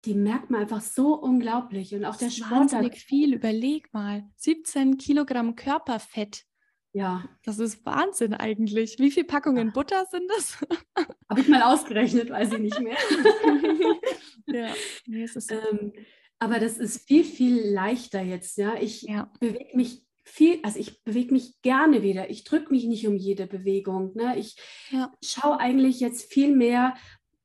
[0.03, 1.93] die merkt man einfach so unglaublich.
[1.93, 2.51] Und auch der Sport.
[2.51, 4.27] Wahnsinnig viel, überleg mal.
[4.37, 6.43] 17 Kilogramm Körperfett.
[6.91, 7.29] Ja.
[7.43, 8.97] Das ist Wahnsinn eigentlich.
[8.97, 10.59] Wie viele Packungen Butter sind das?
[11.29, 12.97] Habe ich mal ausgerechnet, weiß ich nicht mehr.
[14.47, 14.73] ja,
[15.05, 15.93] nee, es ist ähm,
[16.39, 18.57] aber das ist viel, viel leichter jetzt.
[18.57, 19.31] Ja, ich ja.
[19.39, 22.29] bewege mich viel, also ich bewege mich gerne wieder.
[22.29, 24.13] Ich drücke mich nicht um jede Bewegung.
[24.15, 24.37] Ne?
[24.37, 24.57] Ich
[24.89, 25.13] ja.
[25.23, 26.95] schaue eigentlich jetzt viel mehr,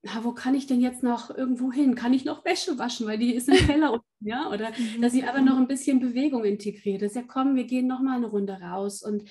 [0.03, 1.95] na, wo kann ich denn jetzt noch irgendwo hin?
[1.95, 4.49] Kann ich noch Wäsche waschen, weil die ist im Keller unten, ja?
[4.51, 5.03] Oder mhm.
[5.03, 6.99] dass ich aber noch ein bisschen Bewegung integriere.
[6.99, 9.31] Das ist ja komm, wir gehen noch mal eine Runde raus und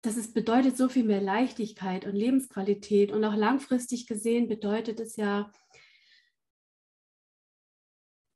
[0.00, 5.16] das ist, bedeutet so viel mehr Leichtigkeit und Lebensqualität und auch langfristig gesehen bedeutet es
[5.16, 5.50] ja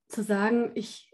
[0.08, 1.07] zu sagen, ich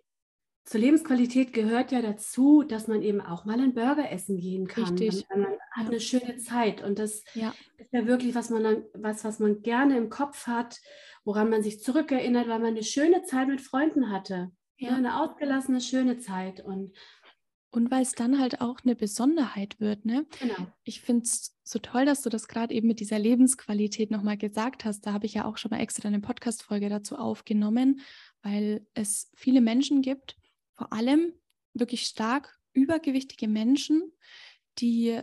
[0.64, 4.84] zur Lebensqualität gehört ja dazu, dass man eben auch mal einen Burger essen gehen kann.
[4.84, 5.26] Richtig.
[5.28, 7.54] Man, man hat eine schöne Zeit und das ja.
[7.76, 10.80] ist ja wirklich was man dann, was, was man gerne im Kopf hat,
[11.24, 14.52] woran man sich zurückerinnert, weil man eine schöne Zeit mit Freunden hatte.
[14.78, 14.90] Ja.
[14.90, 16.92] ja eine ausgelassene, schöne Zeit und
[17.70, 20.26] und weil es dann halt auch eine Besonderheit wird, ne?
[20.38, 20.54] Genau.
[20.84, 24.84] Ich finde es so toll, dass du das gerade eben mit dieser Lebensqualität nochmal gesagt
[24.84, 25.00] hast.
[25.00, 28.00] Da habe ich ja auch schon mal extra eine Podcast-Folge dazu aufgenommen,
[28.42, 30.36] weil es viele Menschen gibt,
[30.76, 31.32] vor allem
[31.74, 34.12] wirklich stark übergewichtige Menschen,
[34.78, 35.20] die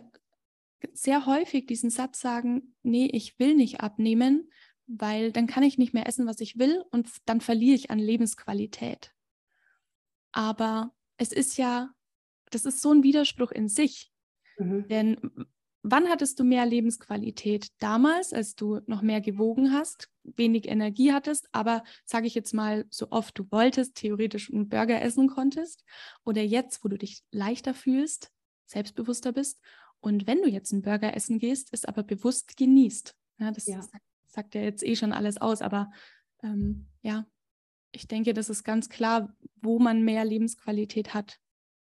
[0.92, 4.50] sehr häufig diesen Satz sagen, nee, ich will nicht abnehmen,
[4.86, 7.98] weil dann kann ich nicht mehr essen, was ich will und dann verliere ich an
[7.98, 9.14] Lebensqualität.
[10.32, 11.94] Aber es ist ja,
[12.50, 14.12] das ist so ein Widerspruch in sich.
[14.58, 14.88] Mhm.
[14.88, 15.46] Denn
[15.82, 17.68] wann hattest du mehr Lebensqualität?
[17.78, 22.86] Damals, als du noch mehr gewogen hast, wenig Energie hattest, aber sage ich jetzt mal,
[22.90, 25.84] so oft du wolltest, theoretisch einen Burger essen konntest,
[26.24, 28.30] oder jetzt, wo du dich leichter fühlst,
[28.66, 29.60] selbstbewusster bist
[30.00, 33.14] und wenn du jetzt einen Burger essen gehst, ist aber bewusst genießt.
[33.38, 33.82] Ja, das ja.
[33.82, 35.90] Sagt, sagt, ja jetzt eh schon alles aus, aber
[36.42, 37.26] ähm, ja,
[37.92, 41.38] ich denke, das ist ganz klar, wo man mehr Lebensqualität hat.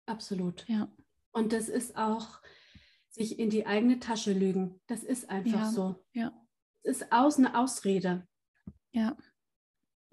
[0.05, 0.65] Absolut.
[0.67, 0.91] Ja.
[1.31, 2.41] Und das ist auch
[3.17, 4.79] sich in die eigene Tasche lügen.
[4.87, 5.69] Das ist einfach ja.
[5.69, 5.95] so.
[6.13, 6.33] Ja
[6.87, 8.27] ist aus eine Ausrede.
[8.91, 9.15] Ja.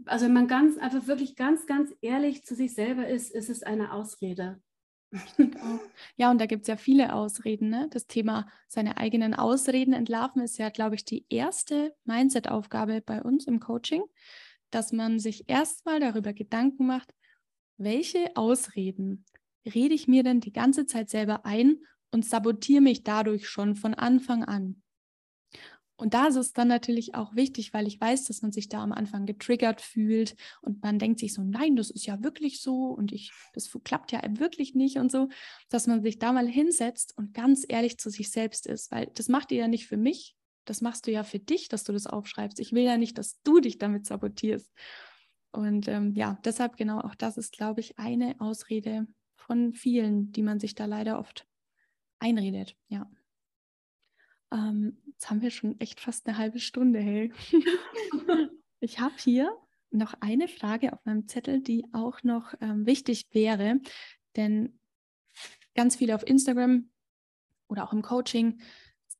[0.07, 3.63] Also wenn man ganz einfach wirklich ganz, ganz ehrlich zu sich selber ist, ist es
[3.63, 4.61] eine Ausrede.
[6.17, 7.69] Ja, und da gibt es ja viele Ausreden.
[7.69, 7.89] Ne?
[7.91, 13.47] Das Thema seine eigenen Ausreden entlarven ist ja, glaube ich, die erste Mindset-Aufgabe bei uns
[13.47, 14.03] im Coaching,
[14.71, 17.15] dass man sich erstmal darüber Gedanken macht,
[17.77, 19.25] welche Ausreden
[19.65, 21.79] rede ich mir denn die ganze Zeit selber ein
[22.15, 24.81] und sabotiere mich dadurch schon von Anfang an.
[25.97, 28.83] Und da ist es dann natürlich auch wichtig, weil ich weiß, dass man sich da
[28.83, 32.87] am Anfang getriggert fühlt und man denkt sich so, nein, das ist ja wirklich so
[32.87, 35.29] und ich, das klappt ja wirklich nicht und so,
[35.69, 39.29] dass man sich da mal hinsetzt und ganz ehrlich zu sich selbst ist, weil das
[39.29, 42.07] macht ihr ja nicht für mich, das machst du ja für dich, dass du das
[42.07, 42.59] aufschreibst.
[42.59, 44.73] Ich will ja nicht, dass du dich damit sabotierst.
[45.53, 50.43] Und ähm, ja, deshalb genau auch das ist, glaube ich, eine Ausrede von vielen, die
[50.43, 51.47] man sich da leider oft
[52.25, 52.77] einredet.
[52.89, 53.11] Ja.
[54.51, 57.33] Ähm, jetzt haben wir schon echt fast eine halbe Stunde, hey.
[58.81, 59.55] ich habe hier
[59.91, 63.81] noch eine Frage auf meinem Zettel, die auch noch ähm, wichtig wäre,
[64.37, 64.79] denn
[65.75, 66.89] ganz viele auf Instagram
[67.69, 68.61] oder auch im Coaching,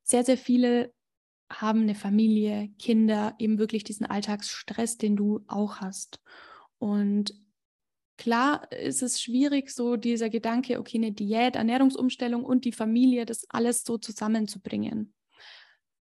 [0.03, 0.93] sehr, sehr viele
[1.51, 6.21] haben eine Familie, Kinder, eben wirklich diesen Alltagsstress, den du auch hast.
[6.79, 7.35] Und
[8.17, 13.45] klar ist es schwierig, so dieser Gedanke, okay, eine Diät, Ernährungsumstellung und die Familie, das
[13.49, 15.15] alles so zusammenzubringen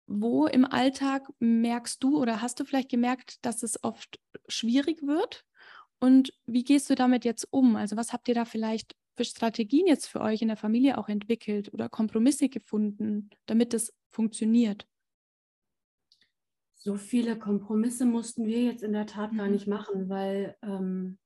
[0.08, 5.46] wo im Alltag merkst du oder hast du vielleicht gemerkt, dass es oft schwierig wird?
[6.00, 7.76] Und wie gehst du damit jetzt um?
[7.76, 11.10] Also was habt ihr da vielleicht für Strategien jetzt für euch in der Familie auch
[11.10, 14.88] entwickelt oder Kompromisse gefunden, damit es funktioniert?
[16.76, 19.38] So viele Kompromisse mussten wir jetzt in der Tat mhm.
[19.38, 21.18] gar nicht machen, weil ähm,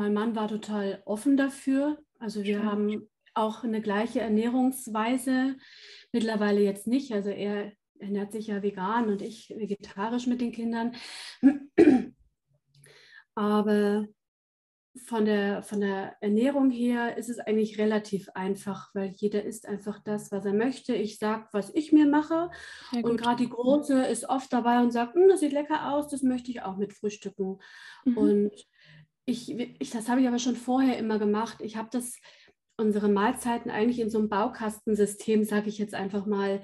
[0.00, 1.98] mein Mann war total offen dafür.
[2.18, 2.72] Also wir Stimmt.
[2.72, 5.58] haben auch eine gleiche Ernährungsweise,
[6.10, 7.12] mittlerweile jetzt nicht.
[7.12, 10.96] Also er ernährt sich ja vegan und ich vegetarisch mit den Kindern.
[13.34, 14.06] Aber
[15.04, 19.98] von der, von der Ernährung her ist es eigentlich relativ einfach, weil jeder isst einfach
[20.02, 20.94] das, was er möchte.
[20.94, 22.50] Ich sage, was ich mir mache.
[22.92, 26.08] Ja, und gerade die Große ist oft dabei und sagt, hm, das sieht lecker aus,
[26.08, 27.58] das möchte ich auch mit frühstücken.
[28.06, 28.16] Mhm.
[28.16, 28.66] Und
[29.24, 31.58] ich, ich, das habe ich aber schon vorher immer gemacht.
[31.60, 32.18] Ich habe das
[32.76, 36.62] unsere Mahlzeiten eigentlich in so einem Baukastensystem, sage ich jetzt einfach mal,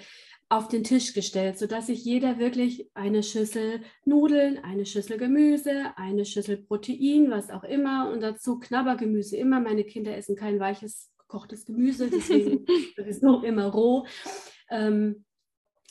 [0.49, 6.25] auf den Tisch gestellt, sodass sich jeder wirklich eine Schüssel Nudeln, eine Schüssel Gemüse, eine
[6.25, 9.61] Schüssel Protein, was auch immer und dazu Knabbergemüse immer.
[9.61, 12.65] Meine Kinder essen kein weiches gekochtes Gemüse, deswegen
[12.97, 14.07] sowieso immer roh.
[14.71, 15.26] Ähm,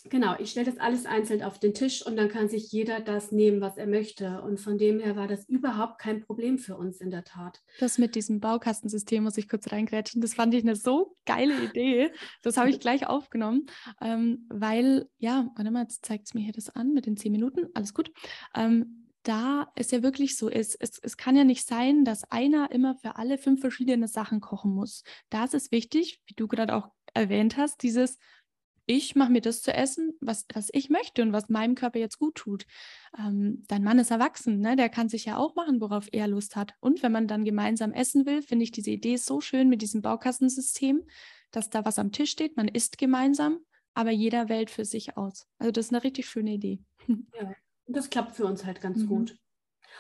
[0.09, 3.31] genau, ich stelle das alles einzeln auf den Tisch und dann kann sich jeder das
[3.31, 4.41] nehmen, was er möchte.
[4.41, 7.61] Und von dem her war das überhaupt kein Problem für uns in der Tat.
[7.79, 10.21] Das mit diesem Baukastensystem muss ich kurz reingrätschen.
[10.21, 12.11] Das fand ich eine so geile Idee.
[12.41, 13.65] Das habe ich gleich aufgenommen,
[14.01, 17.31] ähm, weil, ja, warte mal, jetzt zeigt es mir hier das an mit den zehn
[17.31, 17.67] Minuten.
[17.73, 18.11] Alles gut.
[18.55, 22.69] Ähm, da es ja wirklich so ist, es, es kann ja nicht sein, dass einer
[22.71, 25.03] immer für alle fünf verschiedene Sachen kochen muss.
[25.29, 28.19] Da ist es wichtig, wie du gerade auch erwähnt hast, dieses
[28.85, 32.19] ich mache mir das zu essen, was, was ich möchte und was meinem Körper jetzt
[32.19, 32.65] gut tut.
[33.17, 34.75] Ähm, dein Mann ist erwachsen, ne?
[34.75, 36.73] der kann sich ja auch machen, worauf er Lust hat.
[36.79, 40.01] Und wenn man dann gemeinsam essen will, finde ich diese Idee so schön mit diesem
[40.01, 41.03] Baukastensystem,
[41.51, 43.59] dass da was am Tisch steht, man isst gemeinsam,
[43.93, 45.47] aber jeder wählt für sich aus.
[45.57, 46.79] Also das ist eine richtig schöne Idee.
[47.07, 47.53] Ja,
[47.87, 49.07] das klappt für uns halt ganz mhm.
[49.07, 49.37] gut.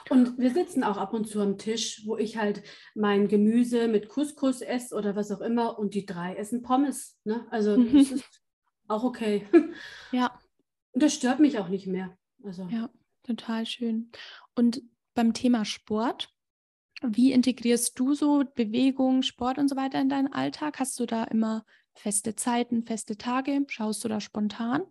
[0.09, 4.09] Und wir sitzen auch ab und zu am Tisch, wo ich halt mein Gemüse mit
[4.09, 7.17] Couscous esse oder was auch immer und die drei essen Pommes.
[7.23, 7.47] Ne?
[7.49, 8.44] Also das ist
[8.87, 9.47] auch okay.
[10.11, 10.39] Ja.
[10.91, 12.17] Und das stört mich auch nicht mehr.
[12.43, 12.67] Also.
[12.69, 12.89] Ja,
[13.23, 14.11] total schön.
[14.55, 14.81] Und
[15.13, 16.33] beim Thema Sport,
[17.01, 20.79] wie integrierst du so Bewegung, Sport und so weiter in deinen Alltag?
[20.79, 23.65] Hast du da immer feste Zeiten, feste Tage?
[23.67, 24.83] Schaust du da spontan?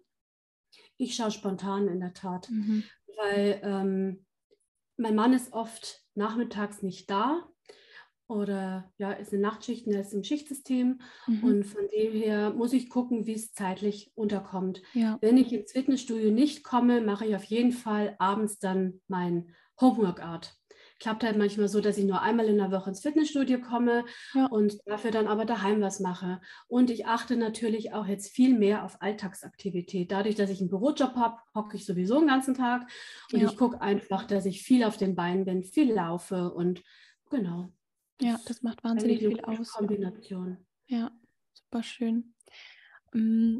[0.96, 2.84] Ich schaue spontan in der Tat, mhm.
[3.16, 4.26] weil ähm,
[4.96, 7.48] mein Mann ist oft nachmittags nicht da
[8.26, 11.44] oder ja, ist in Nachtschichten, er ist im Schichtsystem mhm.
[11.44, 14.82] und von dem her muss ich gucken, wie es zeitlich unterkommt.
[14.94, 15.18] Ja.
[15.20, 20.54] Wenn ich ins Fitnessstudio nicht komme, mache ich auf jeden Fall abends dann mein Homeworkout.
[21.00, 24.46] Klappt halt manchmal so, dass ich nur einmal in der Woche ins Fitnessstudio komme ja.
[24.46, 26.40] und dafür dann aber daheim was mache.
[26.68, 30.12] Und ich achte natürlich auch jetzt viel mehr auf Alltagsaktivität.
[30.12, 32.88] Dadurch, dass ich einen Bürojob habe, hocke ich sowieso den ganzen Tag
[33.32, 33.50] und ja.
[33.50, 36.82] ich gucke einfach, dass ich viel auf den Beinen bin, viel laufe und
[37.28, 37.70] genau.
[38.20, 39.72] Ja, das macht wahnsinnig viel aus.
[39.72, 40.58] Kombination.
[40.86, 41.10] Ja,
[41.52, 42.34] super schön.
[43.12, 43.58] Mm,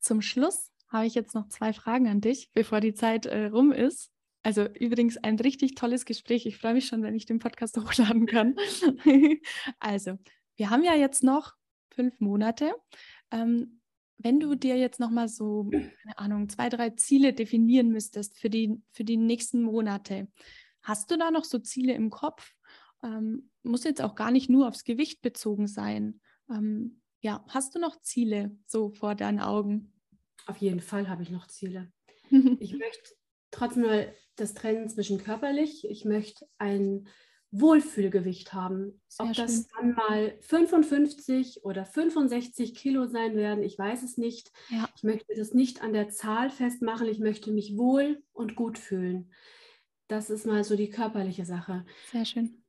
[0.00, 3.72] zum Schluss habe ich jetzt noch zwei Fragen an dich, bevor die Zeit äh, rum
[3.72, 4.12] ist.
[4.42, 6.46] Also übrigens ein richtig tolles Gespräch.
[6.46, 8.56] Ich freue mich schon, wenn ich den Podcast hochladen kann.
[9.78, 10.18] also,
[10.56, 11.54] wir haben ja jetzt noch
[11.90, 12.74] fünf Monate.
[13.30, 13.80] Ähm,
[14.18, 18.50] wenn du dir jetzt noch mal so, keine Ahnung, zwei, drei Ziele definieren müsstest für
[18.50, 20.28] die, für die nächsten Monate,
[20.82, 22.54] hast du da noch so Ziele im Kopf?
[23.02, 26.20] Ähm, muss jetzt auch gar nicht nur aufs Gewicht bezogen sein.
[26.50, 29.92] Ähm, ja, hast du noch Ziele so vor deinen Augen?
[30.46, 31.92] Auf jeden Fall habe ich noch Ziele.
[32.30, 33.10] ich möchte
[33.50, 35.86] trotzdem mal das trennen zwischen körperlich.
[35.88, 37.08] Ich möchte ein
[37.52, 39.00] Wohlfühlgewicht haben.
[39.08, 44.52] Sehr Ob das dann mal 55 oder 65 Kilo sein werden, ich weiß es nicht.
[44.70, 44.88] Ja.
[44.96, 47.08] Ich möchte das nicht an der Zahl festmachen.
[47.08, 49.32] Ich möchte mich wohl und gut fühlen.
[50.06, 51.84] Das ist mal so die körperliche Sache.
[52.10, 52.59] Sehr schön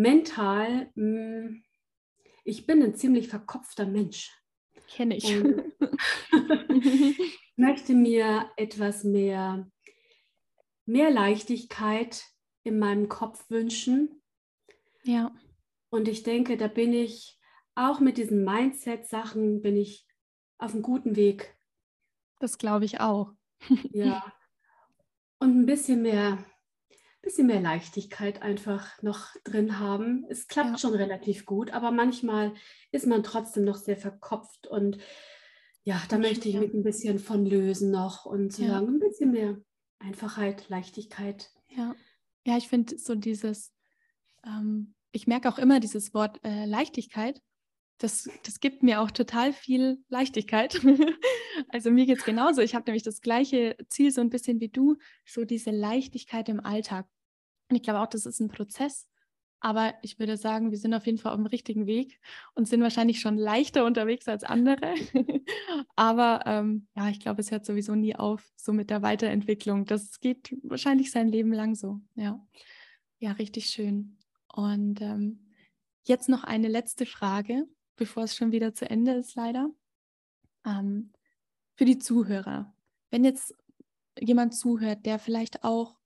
[0.00, 1.62] mental, mh, hm,
[2.44, 4.30] ich bin ein ziemlich verkopfter Mensch.
[4.88, 5.30] Kenne ich.
[5.30, 5.42] ich
[7.56, 9.70] möchte mir etwas mehr,
[10.86, 12.24] mehr Leichtigkeit
[12.64, 14.22] in meinem Kopf wünschen.
[15.04, 15.32] Ja.
[15.90, 17.38] Und ich denke, da bin ich
[17.74, 20.06] auch mit diesen Mindset-Sachen bin ich
[20.58, 21.56] auf einem guten Weg.
[22.38, 23.32] Das glaube ich auch.
[23.92, 24.24] ja.
[25.38, 26.44] Und ein bisschen mehr
[27.22, 30.24] bisschen mehr Leichtigkeit einfach noch drin haben.
[30.28, 30.78] Es klappt ja.
[30.78, 32.54] schon relativ gut, aber manchmal
[32.92, 34.98] ist man trotzdem noch sehr verkopft und
[35.82, 38.68] ja, da möchte ich mich ein bisschen von lösen noch und zu ja.
[38.68, 39.58] sagen, ein bisschen mehr
[39.98, 41.50] Einfachheit, Leichtigkeit.
[41.68, 41.94] Ja,
[42.46, 43.72] ja ich finde so dieses,
[44.44, 47.40] ähm, ich merke auch immer dieses Wort äh, Leichtigkeit.
[48.00, 50.80] Das, das gibt mir auch total viel Leichtigkeit.
[51.68, 52.62] also mir geht es genauso.
[52.62, 56.60] Ich habe nämlich das gleiche Ziel, so ein bisschen wie du, so diese Leichtigkeit im
[56.60, 57.06] Alltag.
[57.68, 59.06] Und ich glaube auch, das ist ein Prozess.
[59.60, 62.18] Aber ich würde sagen, wir sind auf jeden Fall auf dem richtigen Weg
[62.54, 64.94] und sind wahrscheinlich schon leichter unterwegs als andere.
[65.94, 69.84] Aber ähm, ja, ich glaube, es hört sowieso nie auf, so mit der Weiterentwicklung.
[69.84, 72.00] Das geht wahrscheinlich sein Leben lang so.
[72.14, 72.42] Ja,
[73.18, 74.16] ja richtig schön.
[74.50, 75.50] Und ähm,
[76.04, 77.66] jetzt noch eine letzte Frage
[78.00, 79.70] bevor es schon wieder zu Ende ist, leider.
[80.64, 81.12] Ähm,
[81.76, 82.74] für die Zuhörer.
[83.10, 83.54] Wenn jetzt
[84.18, 85.98] jemand zuhört, der vielleicht auch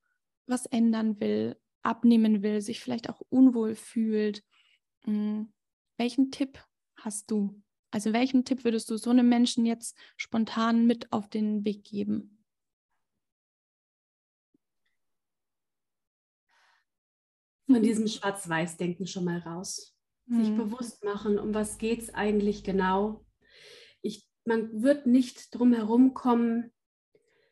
[0.46, 4.42] was ändern will, abnehmen will, sich vielleicht auch unwohl fühlt,
[5.04, 5.52] mh, hm,
[5.96, 6.58] welchen Tipp
[6.96, 7.62] hast du?
[7.92, 12.44] Also welchen Tipp würdest du so einem Menschen jetzt spontan mit auf den Weg geben?
[17.66, 19.93] Von diesem Schwarz-Weiß-Denken schon mal raus
[20.26, 20.56] sich mhm.
[20.56, 23.24] bewusst machen, um was geht es eigentlich genau.
[24.02, 26.72] Ich, man wird nicht drum herum kommen,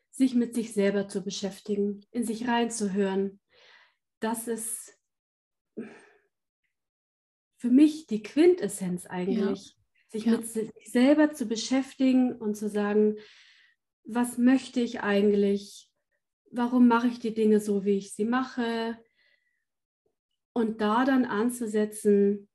[0.09, 3.39] sich mit sich selber zu beschäftigen, in sich reinzuhören.
[4.19, 4.97] Das ist
[7.57, 10.09] für mich die Quintessenz eigentlich, ja.
[10.09, 10.37] sich ja.
[10.37, 13.17] mit sich selber zu beschäftigen und zu sagen,
[14.03, 15.89] was möchte ich eigentlich?
[16.51, 18.99] Warum mache ich die Dinge so, wie ich sie mache?
[20.53, 22.49] Und da dann anzusetzen,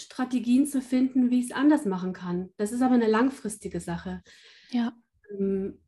[0.00, 2.50] Strategien zu finden, wie ich es anders machen kann.
[2.56, 4.22] Das ist aber eine langfristige Sache.
[4.70, 4.92] Ja.
[5.30, 5.78] Ähm,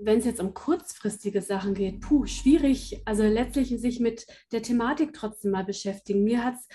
[0.00, 3.02] wenn es jetzt um kurzfristige Sachen geht, puh, schwierig.
[3.04, 6.24] Also letztlich sich mit der Thematik trotzdem mal beschäftigen.
[6.24, 6.68] Mir hat es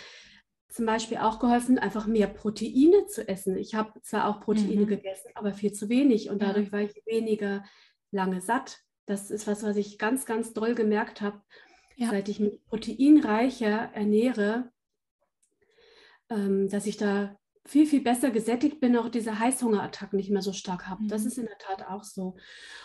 [0.70, 3.58] zum Beispiel auch geholfen, einfach mehr Proteine zu essen.
[3.58, 4.88] Ich habe zwar auch Proteine mhm.
[4.88, 7.64] gegessen, aber viel zu wenig und dadurch war ich weniger
[8.12, 8.80] lange satt.
[9.06, 11.42] Das ist was, was ich ganz, ganz doll gemerkt habe.
[11.96, 12.12] Ja.
[12.12, 14.72] Seit ich mich proteinreicher ernähre,
[16.30, 20.88] dass ich da viel, viel besser gesättigt bin, auch diese Heißhungerattacken nicht mehr so stark
[20.88, 21.04] habe.
[21.04, 21.08] Mhm.
[21.08, 22.36] Das ist in der Tat auch so.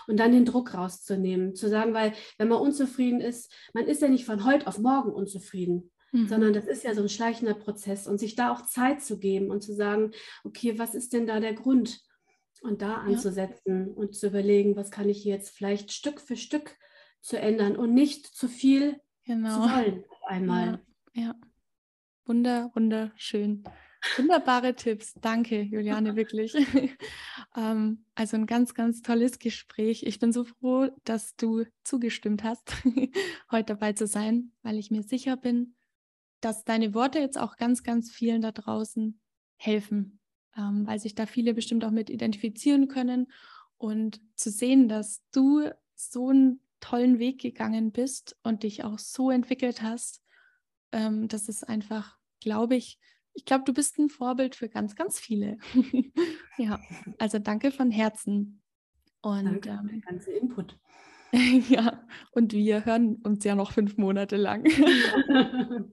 [0.06, 4.08] Und dann den Druck rauszunehmen, zu sagen, weil wenn man unzufrieden ist, man ist ja
[4.08, 6.28] nicht von heute auf morgen unzufrieden, mhm.
[6.28, 9.50] sondern das ist ja so ein schleichender Prozess und sich da auch Zeit zu geben
[9.50, 10.10] und zu sagen,
[10.44, 12.00] okay, was ist denn da der Grund?
[12.60, 13.92] Und da anzusetzen ja.
[13.94, 16.76] und zu überlegen, was kann ich jetzt vielleicht Stück für Stück
[17.20, 19.54] zu ändern und nicht zu viel genau.
[19.54, 20.80] zu wollen auf einmal.
[21.14, 21.34] Ja, ja.
[22.26, 23.64] Wunder, wunderschön.
[24.16, 25.14] Wunderbare Tipps.
[25.20, 26.54] Danke, Juliane, wirklich.
[27.56, 30.04] ähm, also ein ganz, ganz tolles Gespräch.
[30.04, 32.72] Ich bin so froh, dass du zugestimmt hast,
[33.50, 35.74] heute dabei zu sein, weil ich mir sicher bin,
[36.40, 39.20] dass deine Worte jetzt auch ganz, ganz vielen da draußen
[39.56, 40.18] helfen,
[40.56, 43.30] ähm, weil sich da viele bestimmt auch mit identifizieren können
[43.76, 49.30] und zu sehen, dass du so einen tollen Weg gegangen bist und dich auch so
[49.30, 50.23] entwickelt hast,
[50.94, 52.98] ähm, das ist einfach, glaube ich,
[53.34, 55.58] ich glaube, du bist ein Vorbild für ganz, ganz viele.
[56.56, 56.80] ja,
[57.18, 58.62] also danke von Herzen.
[59.20, 60.78] Und danke ähm, der ganze Input.
[61.68, 64.64] ja, und wir hören uns ja noch fünf Monate lang.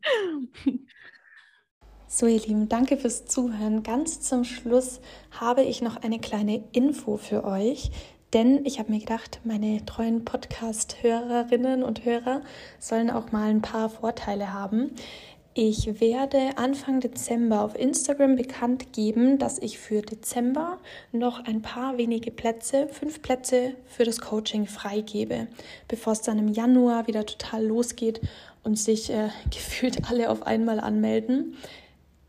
[2.13, 3.83] So, ihr Lieben, danke fürs Zuhören.
[3.83, 4.99] Ganz zum Schluss
[5.31, 7.89] habe ich noch eine kleine Info für euch,
[8.33, 12.41] denn ich habe mir gedacht, meine treuen Podcast-Hörerinnen und Hörer
[12.79, 14.91] sollen auch mal ein paar Vorteile haben.
[15.53, 20.79] Ich werde Anfang Dezember auf Instagram bekannt geben, dass ich für Dezember
[21.11, 25.47] noch ein paar wenige Plätze, fünf Plätze für das Coaching freigebe,
[25.89, 28.21] bevor es dann im Januar wieder total losgeht
[28.63, 31.57] und sich äh, gefühlt alle auf einmal anmelden.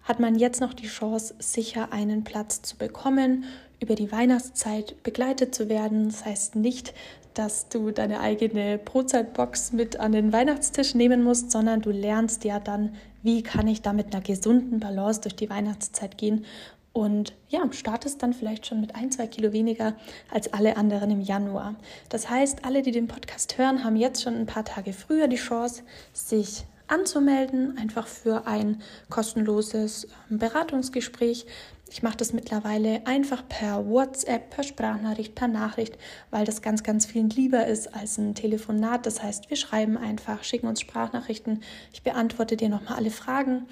[0.03, 3.45] Hat man jetzt noch die Chance, sicher einen Platz zu bekommen,
[3.83, 6.07] über die Weihnachtszeit begleitet zu werden.
[6.07, 6.95] Das heißt nicht,
[7.35, 12.61] dass du deine eigene Brotzeitbox mit an den Weihnachtstisch nehmen musst, sondern du lernst ja
[12.61, 16.45] dann, wie kann ich da mit einer gesunden Balance durch die Weihnachtszeit gehen
[16.93, 19.95] und ja, startest dann vielleicht schon mit ein, zwei Kilo weniger
[20.31, 21.75] als alle anderen im Januar.
[22.11, 25.37] Das heißt, alle, die den Podcast hören, haben jetzt schon ein paar Tage früher die
[25.37, 31.47] Chance, sich anzumelden, einfach für ein kostenloses ähm, Beratungsgespräch.
[31.93, 35.99] Ich mache das mittlerweile einfach per WhatsApp, per Sprachnachricht, per Nachricht,
[36.31, 39.05] weil das ganz, ganz vielen lieber ist als ein Telefonat.
[39.05, 41.63] Das heißt, wir schreiben einfach, schicken uns Sprachnachrichten.
[41.93, 43.67] Ich beantworte dir nochmal alle Fragen.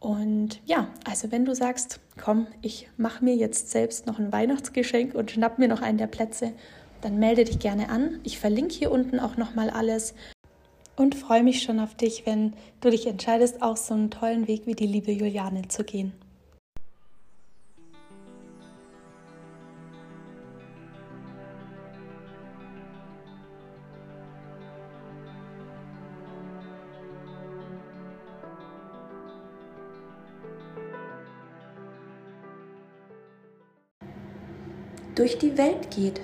[0.00, 5.14] Und ja, also wenn du sagst, komm, ich mache mir jetzt selbst noch ein Weihnachtsgeschenk
[5.14, 6.54] und schnapp mir noch einen der Plätze,
[7.02, 8.20] dann melde dich gerne an.
[8.22, 10.14] Ich verlinke hier unten auch nochmal alles
[10.96, 14.66] und freue mich schon auf dich, wenn du dich entscheidest, auch so einen tollen Weg
[14.66, 16.14] wie die liebe Juliane zu gehen.
[35.16, 36.20] Durch die Welt geht.